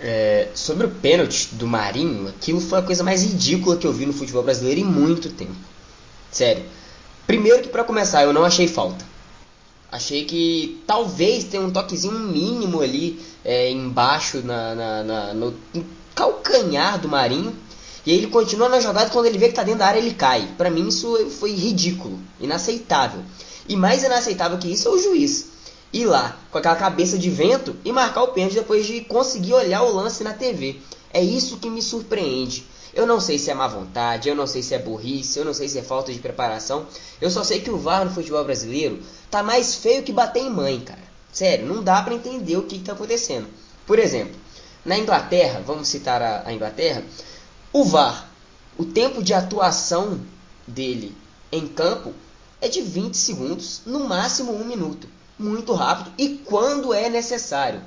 [0.00, 4.06] É, sobre o pênalti do Marinho, aquilo foi a coisa mais ridícula que eu vi
[4.06, 5.56] no futebol brasileiro em muito tempo.
[6.30, 6.62] Sério.
[7.26, 9.04] Primeiro que para começar, eu não achei falta.
[9.90, 15.54] Achei que talvez tenha um toquezinho mínimo ali é, embaixo na, na, na, no
[16.18, 17.54] calcanhar do Marinho.
[18.04, 20.14] E aí ele continua na jogada quando ele vê que tá dentro da área ele
[20.14, 20.48] cai.
[20.58, 23.22] Para mim isso foi ridículo, inaceitável.
[23.68, 25.46] E mais inaceitável que isso é o juiz.
[25.92, 29.82] ir lá com aquela cabeça de vento e marcar o pênalti depois de conseguir olhar
[29.82, 30.80] o lance na TV.
[31.12, 32.66] É isso que me surpreende.
[32.92, 35.54] Eu não sei se é má vontade, eu não sei se é burrice, eu não
[35.54, 36.86] sei se é falta de preparação.
[37.20, 38.98] Eu só sei que o VAR no futebol brasileiro
[39.30, 41.06] tá mais feio que bater em mãe, cara.
[41.32, 43.46] Sério, não dá para entender o que, está acontecendo.
[43.86, 44.34] Por exemplo,
[44.88, 47.04] na Inglaterra, vamos citar a, a Inglaterra,
[47.70, 48.26] o VAR,
[48.78, 50.18] o tempo de atuação
[50.66, 51.14] dele
[51.52, 52.14] em campo
[52.58, 55.06] é de 20 segundos, no máximo um minuto.
[55.38, 57.82] Muito rápido e quando é necessário.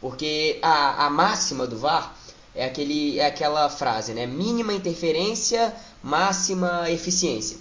[0.00, 2.14] Porque a, a máxima do VAR
[2.54, 4.26] é, aquele, é aquela frase, né?
[4.26, 7.56] Mínima interferência, máxima eficiência.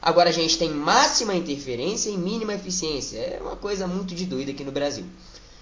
[0.00, 3.18] Agora a gente tem máxima interferência e mínima eficiência.
[3.18, 5.06] É uma coisa muito de doida aqui no Brasil.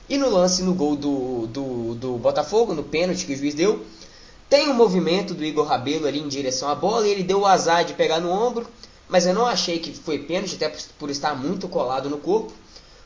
[0.08, 3.84] E no lance no gol do, do, do Botafogo, no pênalti que o juiz deu,
[4.50, 7.46] tem um movimento do Igor Rabelo ali em direção à bola e ele deu o
[7.46, 8.68] azar de pegar no ombro,
[9.08, 12.52] mas eu não achei que foi pênalti, até por estar muito colado no corpo.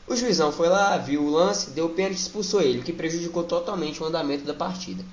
[0.07, 2.91] O juizão foi lá, viu o lance, deu o pênalti e expulsou ele, o que
[2.91, 5.03] prejudicou totalmente o andamento da partida.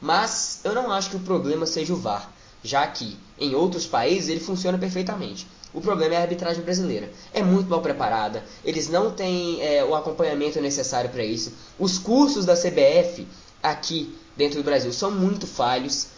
[0.00, 2.32] Mas eu não acho que o problema seja o VAR,
[2.64, 5.46] já que em outros países ele funciona perfeitamente.
[5.74, 7.10] O problema é a arbitragem brasileira.
[7.32, 11.52] É muito mal preparada, eles não têm é, o acompanhamento necessário para isso.
[11.78, 13.26] Os cursos da CBF
[13.62, 16.08] aqui dentro do Brasil são muito falhos.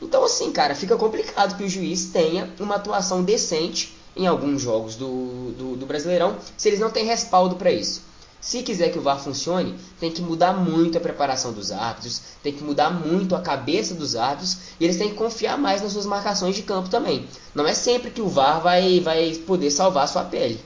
[0.00, 4.94] Então, assim, cara, fica complicado que o juiz tenha uma atuação decente em alguns jogos
[4.94, 8.02] do, do, do Brasileirão se eles não têm respaldo para isso.
[8.44, 12.52] Se quiser que o VAR funcione, tem que mudar muito a preparação dos árbitros, tem
[12.52, 16.04] que mudar muito a cabeça dos árbitros e eles têm que confiar mais nas suas
[16.04, 17.26] marcações de campo também.
[17.54, 20.60] Não é sempre que o VAR vai, vai poder salvar a sua pele.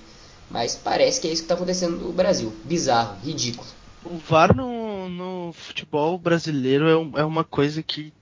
[0.51, 2.53] Mas parece que é isso que está acontecendo no Brasil.
[2.64, 3.69] Bizarro, ridículo.
[4.05, 8.12] O VAR no, no futebol brasileiro é, um, é uma coisa que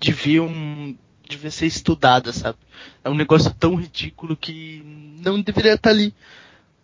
[0.00, 0.96] devia, um,
[1.28, 2.58] devia ser estudada, sabe?
[3.04, 4.82] É um negócio tão ridículo que
[5.22, 6.12] não deveria estar ali.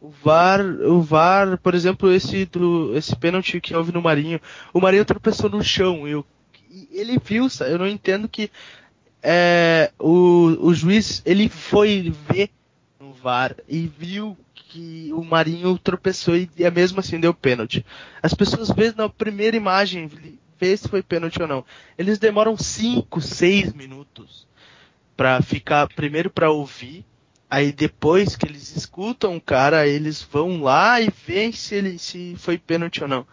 [0.05, 4.39] O VAR, o VAR, por exemplo, esse do esse pênalti que houve no Marinho,
[4.71, 6.23] o Marinho tropeçou no chão, eu
[6.93, 8.51] ele viu, eu não entendo que
[9.23, 12.51] é, o, o juiz ele foi ver
[13.01, 17.83] no VAR e viu que o Marinho tropeçou e, e mesmo assim deu pênalti.
[18.23, 20.11] As pessoas vêem na primeira imagem
[20.61, 21.65] vê se foi pênalti ou não.
[21.97, 24.47] Eles demoram 5, 6 minutos
[25.17, 27.07] para ficar primeiro para ouvir
[27.51, 32.35] Aí depois que eles escutam o cara, eles vão lá e veem se ele se
[32.37, 33.27] foi pênalti ou não.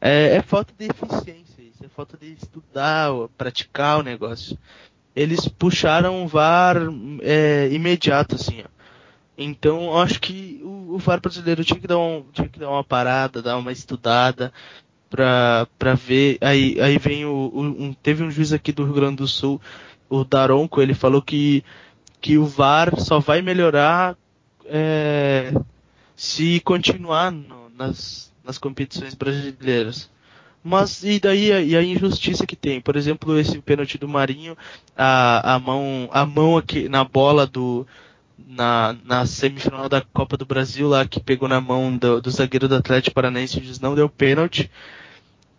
[0.00, 4.58] É, é falta de eficiência isso, é falta de estudar, praticar o negócio.
[5.14, 6.76] Eles puxaram o VAR
[7.22, 8.76] é, imediato, assim, ó.
[9.38, 12.84] Então, acho que o, o VAR brasileiro tinha que dar, um, tinha que dar uma
[12.84, 14.52] parada, dar uma estudada
[15.10, 16.38] pra, pra ver.
[16.40, 19.60] Aí, aí vem o, o um, teve um juiz aqui do Rio Grande do Sul,
[20.08, 21.64] o Daronco, ele falou que
[22.26, 24.16] que o VAR só vai melhorar
[24.64, 25.54] é,
[26.16, 30.10] se continuar no, nas, nas competições brasileiras.
[30.60, 32.80] Mas e daí a, e a injustiça que tem?
[32.80, 34.58] Por exemplo, esse pênalti do Marinho,
[34.96, 37.86] a, a mão a mão aqui na bola do
[38.44, 42.66] na, na semifinal da Copa do Brasil lá que pegou na mão do, do zagueiro
[42.66, 44.68] do Atlético Paranaense e não deu pênalti.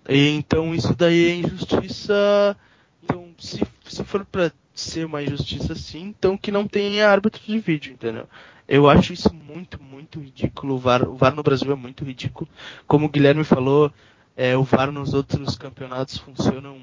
[0.10, 2.58] E, então isso daí é injustiça.
[3.02, 7.60] Então se, se for para ser uma injustiça assim, então que não tenha árbitro de
[7.60, 8.28] vídeo, entendeu?
[8.68, 10.76] Eu acho isso muito, muito ridículo.
[10.76, 12.50] O VAR, o VAR no Brasil é muito ridículo.
[12.86, 13.92] Como o Guilherme falou,
[14.36, 16.78] é, o VAR nos outros campeonatos funcionam,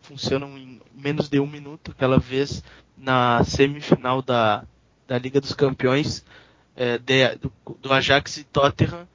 [0.00, 1.90] funcionam em menos de um minuto.
[1.90, 2.62] Aquela vez
[2.96, 4.64] na semifinal da,
[5.08, 6.24] da Liga dos Campeões,
[6.76, 9.08] é, de, do, do Ajax e Tottenham.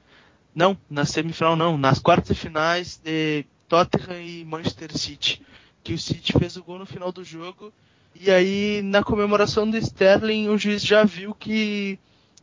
[0.54, 5.42] Não, na semifinal não, nas quartas finais de Tottenham e Manchester City.
[5.82, 7.72] Que o City fez o gol no final do jogo
[8.14, 11.98] e aí, na comemoração do Sterling, o juiz já viu que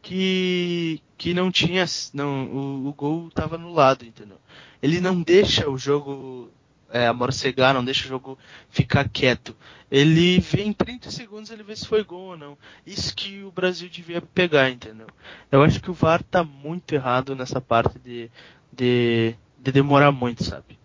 [0.08, 1.86] que, que não tinha.
[2.14, 4.38] Não, o, o gol estava anulado, entendeu?
[4.82, 6.50] Ele não deixa o jogo
[6.90, 8.38] é, amorcegar, não deixa o jogo
[8.70, 9.56] ficar quieto.
[9.92, 12.58] Ele vê em 30 segundos, ele vê se foi gol ou não.
[12.86, 15.08] Isso que o Brasil devia pegar, entendeu?
[15.52, 18.30] Eu acho que o VAR tá muito errado nessa parte de,
[18.72, 20.78] de, de demorar muito, sabe?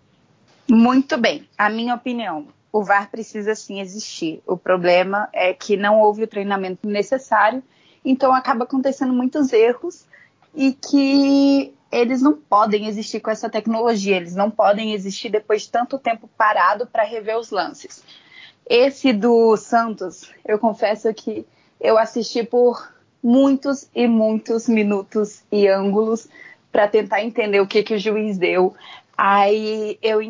[0.68, 4.42] Muito bem, a minha opinião o VAR precisa sim existir.
[4.46, 7.62] O problema é que não houve o treinamento necessário,
[8.02, 10.06] então acaba acontecendo muitos erros
[10.54, 15.70] e que eles não podem existir com essa tecnologia, eles não podem existir depois de
[15.70, 18.02] tanto tempo parado para rever os lances.
[18.66, 21.46] Esse do Santos, eu confesso que
[21.79, 22.90] eu assisti por
[23.23, 26.27] muitos e muitos minutos e ângulos
[26.70, 28.75] para tentar entender o que, que o juiz deu.
[29.16, 30.23] Aí eu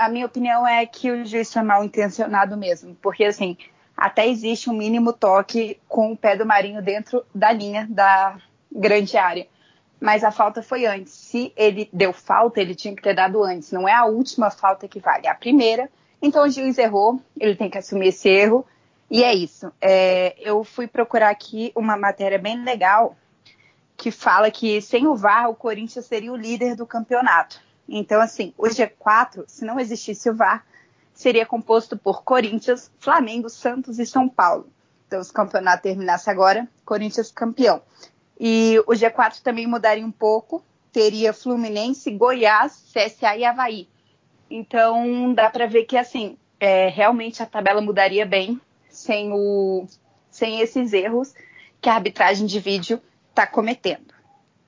[0.00, 3.56] a minha opinião é que o juiz foi mal intencionado mesmo, porque assim,
[3.94, 8.38] até existe um mínimo toque com o pé do Marinho dentro da linha da
[8.72, 9.46] grande área.
[10.00, 11.12] mas a falta foi antes.
[11.12, 13.70] Se ele deu falta, ele tinha que ter dado antes.
[13.70, 15.90] Não é a última falta que vale, é a primeira.
[16.22, 18.64] Então o juiz errou, ele tem que assumir esse erro.
[19.10, 19.70] E é isso.
[19.78, 23.14] É, eu fui procurar aqui uma matéria bem legal
[23.94, 27.60] que fala que sem o VAR o Corinthians seria o líder do campeonato.
[27.92, 30.64] Então, assim, o G4, se não existisse o VAR,
[31.12, 34.68] seria composto por Corinthians, Flamengo, Santos e São Paulo.
[35.08, 37.82] Então, se o campeonato terminasse agora, Corinthians campeão.
[38.38, 43.88] E o G4 também mudaria um pouco, teria Fluminense, Goiás, CSA e Havaí.
[44.48, 49.84] Então, dá para ver que, assim, é, realmente a tabela mudaria bem sem, o,
[50.30, 51.34] sem esses erros
[51.80, 54.14] que a arbitragem de vídeo está cometendo.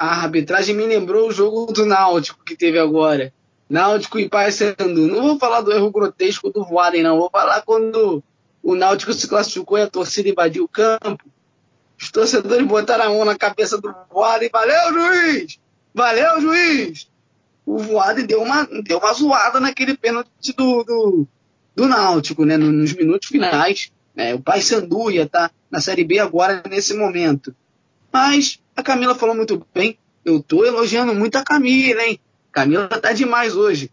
[0.02, 3.32] A arbitragem me lembrou o jogo do Náutico que teve agora.
[3.70, 5.06] Náutico e Paysandu.
[5.06, 7.18] Não vou falar do erro grotesco do Voaden, não.
[7.18, 8.20] Vou falar quando
[8.60, 11.24] o Náutico se classificou e a torcida invadiu o campo.
[12.00, 14.50] Os torcedores botaram a mão na cabeça do Voaden.
[14.52, 15.60] Valeu, juiz!
[15.94, 17.08] Valeu, juiz!
[17.64, 21.28] O Voaden deu uma, deu uma zoada naquele pênalti do, do,
[21.76, 22.56] do Náutico, né?
[22.56, 23.92] Nos minutos finais.
[24.16, 27.54] É, o Paysandu ia estar tá na Série B agora, nesse momento.
[28.12, 29.98] Mas a Camila falou muito bem.
[30.24, 32.20] Eu tô elogiando muito a Camila, hein?
[32.52, 33.90] Camila tá demais hoje.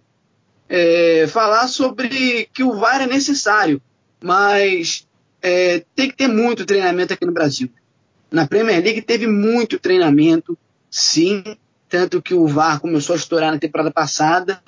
[0.68, 3.82] É, falar sobre que o VAR é necessário,
[4.22, 5.08] mas
[5.42, 7.70] é, tem que ter muito treinamento aqui no Brasil.
[8.30, 10.56] Na Premier League teve muito treinamento,
[10.92, 11.44] sim,
[11.88, 14.62] tanto que o VAR começou a estourar na temporada passada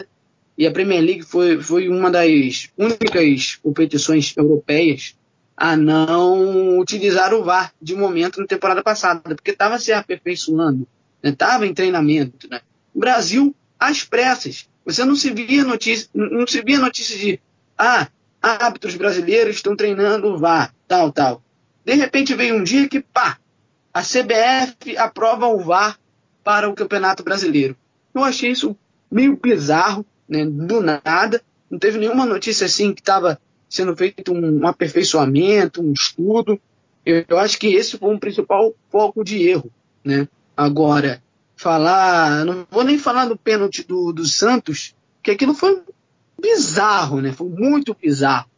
[0.58, 5.16] e a Premier League foi, foi uma das únicas competições europeias
[5.62, 10.88] a não utilizar o VAR de momento na temporada passada, porque estava se aperfeiçoando,
[11.22, 11.68] estava né?
[11.68, 12.49] em treinamento.
[12.49, 12.62] Né?
[12.95, 17.39] Brasil, às pressas, você não se via notícia, não se via notícia de
[17.78, 18.07] ah,
[18.41, 21.43] árbitros brasileiros estão treinando o VAR, tal, tal.
[21.86, 23.38] De repente veio um dia que, pá,
[23.93, 25.99] a CBF aprova o VAR
[26.43, 27.78] para o Campeonato Brasileiro.
[28.16, 28.76] Eu achei isso
[29.12, 30.43] meio bizarro, né?
[30.43, 31.39] do nada.
[31.70, 33.39] Não teve nenhuma notícia assim que estava
[33.72, 36.59] sendo feito um, aperfeiçoamento, um estudo.
[37.05, 39.72] Eu, eu, acho que esse foi um principal foco de erro,
[40.03, 40.28] né?
[40.55, 41.24] Agora,
[41.55, 44.93] falar, não vou nem falar do pênalti do, do Santos,
[45.24, 45.82] que aquilo foi
[46.39, 47.32] bizarro, né?
[47.32, 48.49] Foi muito bizarro.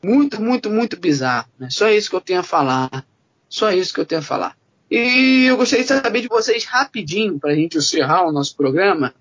[0.00, 1.48] Muito, muito, muito bizarro.
[1.58, 1.68] Né?
[1.70, 3.04] Só isso que eu tenho a falar.
[3.48, 4.56] Só isso que eu tenho a falar.
[4.88, 9.12] E eu gostaria de saber de vocês rapidinho, para a gente encerrar o nosso programa,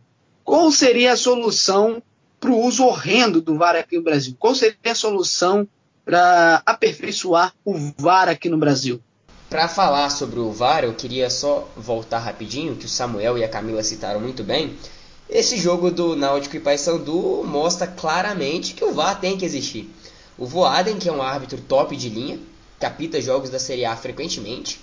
[0.43, 2.03] qual seria a solução
[2.43, 4.35] para o uso horrendo do VAR aqui no Brasil?
[4.37, 5.65] Qual seria a solução
[6.03, 8.99] para aperfeiçoar o VAR aqui no Brasil?
[9.49, 13.47] Para falar sobre o VAR, eu queria só voltar rapidinho, que o Samuel e a
[13.47, 14.75] Camila citaram muito bem.
[15.29, 19.89] Esse jogo do Náutico e Paysandu mostra claramente que o VAR tem que existir.
[20.37, 22.37] O Voaden, que é um árbitro top de linha,
[22.77, 24.81] capita jogos da Série A frequentemente,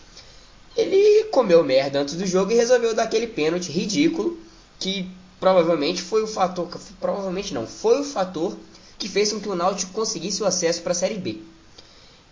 [0.75, 4.39] ele comeu merda antes do jogo e resolveu dar aquele pênalti ridículo
[4.79, 6.68] que provavelmente foi o fator,
[7.01, 8.57] provavelmente não, foi o fator
[8.99, 11.38] que fez com que o Náutico conseguisse o acesso para a Série B.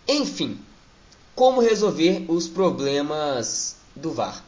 [0.06, 0.60] Enfim,
[1.34, 4.44] como resolver os problemas do VAR?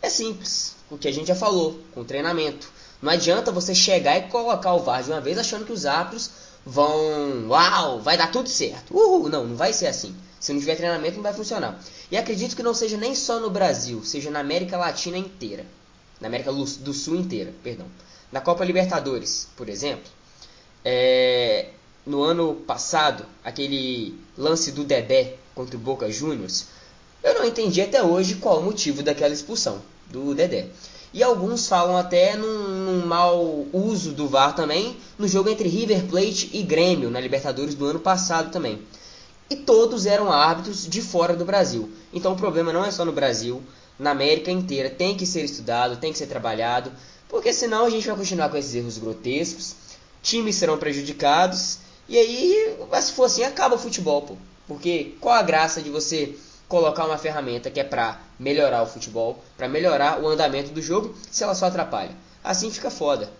[0.00, 2.70] É simples, o que a gente já falou, com treinamento.
[3.02, 6.30] Não adianta você chegar e colocar o VAR de uma vez achando que os árbitros
[6.64, 8.96] vão, uau, vai dar tudo certo.
[8.96, 10.14] Uhul, não, não vai ser assim.
[10.38, 11.80] Se não tiver treinamento não vai funcionar.
[12.12, 15.66] E acredito que não seja nem só no Brasil, seja na América Latina inteira
[16.20, 17.86] na América do Sul inteira, perdão.
[18.30, 20.10] Na Copa Libertadores, por exemplo,
[20.84, 21.70] é,
[22.04, 26.66] no ano passado, aquele lance do Dedé contra o Boca Juniors,
[27.22, 30.68] eu não entendi até hoje qual o motivo daquela expulsão do Dedé.
[31.12, 36.04] E alguns falam até num, num mau uso do VAR também no jogo entre River
[36.04, 38.82] Plate e Grêmio na Libertadores do ano passado também.
[39.50, 41.90] E todos eram árbitros de fora do Brasil.
[42.12, 43.62] Então o problema não é só no Brasil,
[43.98, 46.92] na América inteira tem que ser estudado, tem que ser trabalhado,
[47.28, 49.74] porque senão a gente vai continuar com esses erros grotescos,
[50.22, 51.78] times serão prejudicados,
[52.08, 54.36] e aí, se for assim, acaba o futebol, pô.
[54.66, 56.34] Porque qual a graça de você
[56.66, 61.14] colocar uma ferramenta que é para melhorar o futebol, para melhorar o andamento do jogo,
[61.30, 62.12] se ela só atrapalha?
[62.42, 63.30] Assim fica foda.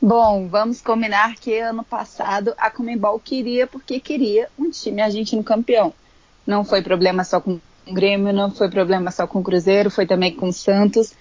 [0.00, 5.94] Bom, vamos combinar que ano passado a Comembol queria porque queria um time argentino campeão.
[6.46, 10.06] Não foi problema só com o Grêmio, não foi problema só com o Cruzeiro, foi
[10.06, 11.12] também com o Santos.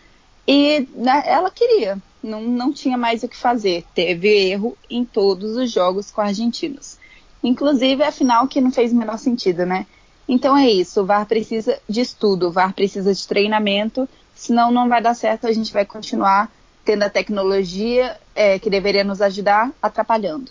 [0.47, 3.85] E né, ela queria, não, não tinha mais o que fazer.
[3.93, 6.97] Teve erro em todos os jogos com argentinos.
[7.43, 9.85] Inclusive a final que não fez o menor sentido, né?
[10.27, 14.87] Então é isso, o VAR precisa de estudo, o VAR precisa de treinamento, senão não
[14.87, 16.49] vai dar certo, a gente vai continuar
[16.85, 20.49] tendo a tecnologia é, que deveria nos ajudar atrapalhando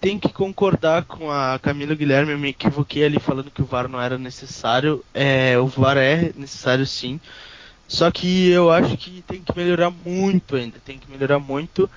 [0.00, 3.88] tem que concordar com a Camila Guilherme, eu me equivoquei ali falando que o VAR
[3.88, 5.04] não era necessário.
[5.12, 7.20] É, o VAR é necessário sim.
[7.86, 11.90] Só que eu acho que tem que melhorar muito ainda, tem que melhorar muito.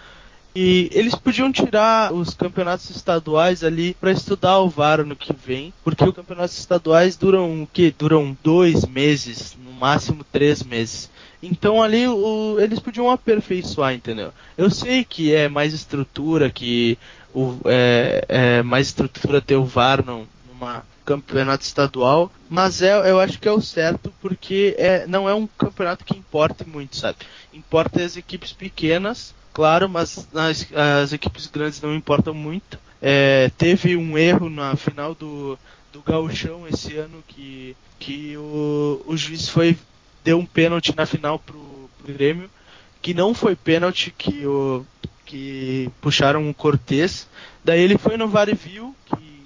[0.54, 5.74] E eles podiam tirar os campeonatos estaduais ali para estudar o VAR no que vem,
[5.84, 7.93] porque os campeonatos estaduais duram o que?
[7.97, 11.10] Duram dois meses, no máximo três meses.
[11.41, 14.34] Então ali o, eles podiam aperfeiçoar, entendeu?
[14.58, 16.97] Eu sei que é mais estrutura, que
[17.34, 23.19] o, é, é mais estrutura ter o VAR no, numa campeonato estadual, mas é, eu
[23.19, 27.17] acho que é o certo porque é, não é um campeonato que importe muito, sabe?
[27.53, 32.79] Importa as equipes pequenas claro, mas as, as equipes grandes não importam muito.
[33.01, 35.57] É, teve um erro na final do,
[35.91, 39.77] do Gauchão esse ano que, que o, o juiz foi
[40.23, 42.49] deu um pênalti na final pro, pro Grêmio,
[43.01, 44.86] que não foi pênalti, que, o,
[45.32, 47.25] que puxaram o Cortez.
[47.63, 49.43] Daí ele foi no VAR e viu, que,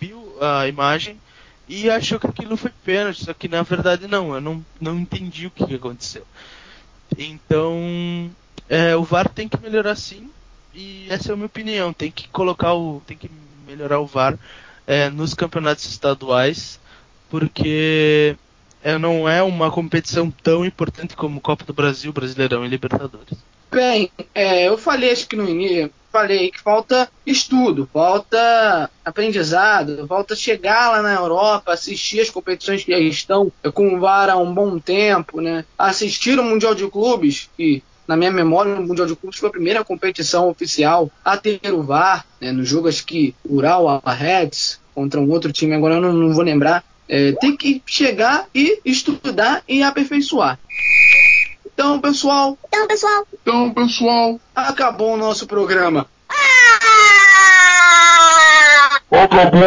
[0.00, 1.20] viu a imagem
[1.68, 5.46] e achou que aquilo foi pênalti, só que na verdade não, eu não, não entendi
[5.46, 6.26] o que aconteceu.
[7.18, 8.30] Então
[8.66, 10.30] é, o VAR tem que melhorar sim,
[10.74, 11.92] e essa é a minha opinião.
[11.92, 13.02] Tem que colocar o.
[13.06, 13.30] tem que
[13.66, 14.38] melhorar o VAR
[14.86, 16.80] é, nos campeonatos estaduais,
[17.28, 18.36] porque
[18.82, 23.38] é, não é uma competição tão importante como Copa do Brasil, Brasileirão e Libertadores.
[23.76, 30.34] Bem, é, eu falei acho que no início, falei que falta estudo, falta aprendizado, falta
[30.34, 34.54] chegar lá na Europa, assistir as competições que já estão com o VAR há um
[34.54, 35.62] bom tempo, né?
[35.76, 39.52] Assistir o Mundial de Clubes, que na minha memória, o Mundial de Clubes foi a
[39.52, 45.20] primeira competição oficial a ter o VAR, né, no jogo acho que Ural Reds contra
[45.20, 46.82] um outro time, agora eu não, não vou lembrar.
[47.06, 50.58] É, tem que chegar e estudar e aperfeiçoar.
[51.76, 52.58] Então, pessoal.
[52.68, 53.26] Então, pessoal.
[53.42, 54.40] Então, pessoal.
[54.54, 56.08] Acabou o nosso programa.
[59.10, 59.60] Acabou!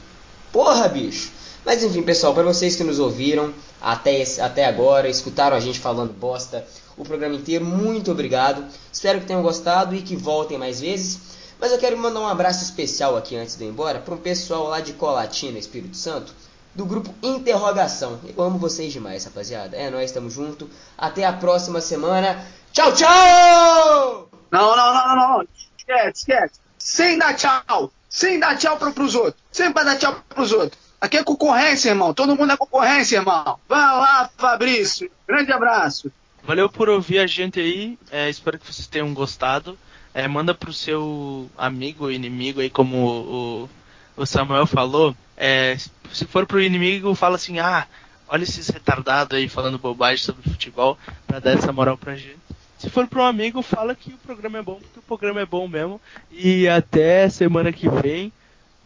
[0.52, 1.30] Porra, bicho.
[1.64, 6.12] Mas enfim, pessoal, para vocês que nos ouviram até, até agora, escutaram a gente falando
[6.12, 6.66] bosta
[6.96, 8.64] o programa inteiro, muito obrigado.
[8.92, 11.20] Espero que tenham gostado e que voltem mais vezes.
[11.58, 14.64] Mas eu quero mandar um abraço especial aqui antes de ir embora para um pessoal
[14.64, 16.34] lá de Colatina, Espírito Santo,
[16.74, 18.20] do grupo Interrogação.
[18.36, 19.76] Eu amo vocês demais, rapaziada.
[19.76, 20.68] É, nós estamos junto.
[20.98, 22.44] Até a próxima semana.
[22.72, 24.28] Tchau, tchau!
[24.50, 25.48] Não, não, não, não, não.
[25.78, 26.60] Esquece, esquece.
[26.78, 27.92] Sem dar tchau.
[28.12, 29.42] Sem dar tchau para pros outros.
[29.50, 30.78] Sem dar tchau pros outros.
[31.00, 32.12] Aqui é concorrência, irmão.
[32.12, 33.58] Todo mundo é concorrência, irmão.
[33.66, 35.10] Vai lá, Fabrício.
[35.26, 36.12] Grande abraço.
[36.44, 37.98] Valeu por ouvir a gente aí.
[38.10, 39.78] É, espero que vocês tenham gostado.
[40.12, 43.70] É, manda pro seu amigo inimigo aí, como o,
[44.14, 45.16] o Samuel falou.
[45.34, 45.78] É,
[46.12, 47.86] se for pro inimigo, fala assim: ah,
[48.28, 52.36] olha esses retardados aí falando bobagem sobre futebol, pra dar essa moral pra gente.
[52.82, 55.46] Se for para um amigo, fala que o programa é bom, porque o programa é
[55.46, 56.00] bom mesmo.
[56.32, 58.32] E até semana que vem.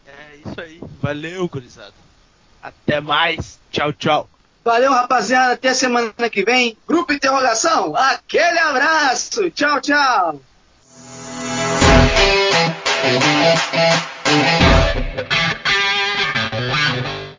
[0.05, 0.79] É isso aí.
[1.01, 1.95] Valeu, gurizada.
[2.61, 3.59] Até mais.
[3.71, 4.29] Tchau, tchau.
[4.63, 5.53] Valeu, rapaziada.
[5.53, 6.77] Até semana que vem.
[6.87, 7.95] Grupo Interrogação.
[7.95, 9.49] Aquele abraço.
[9.49, 10.41] Tchau, tchau.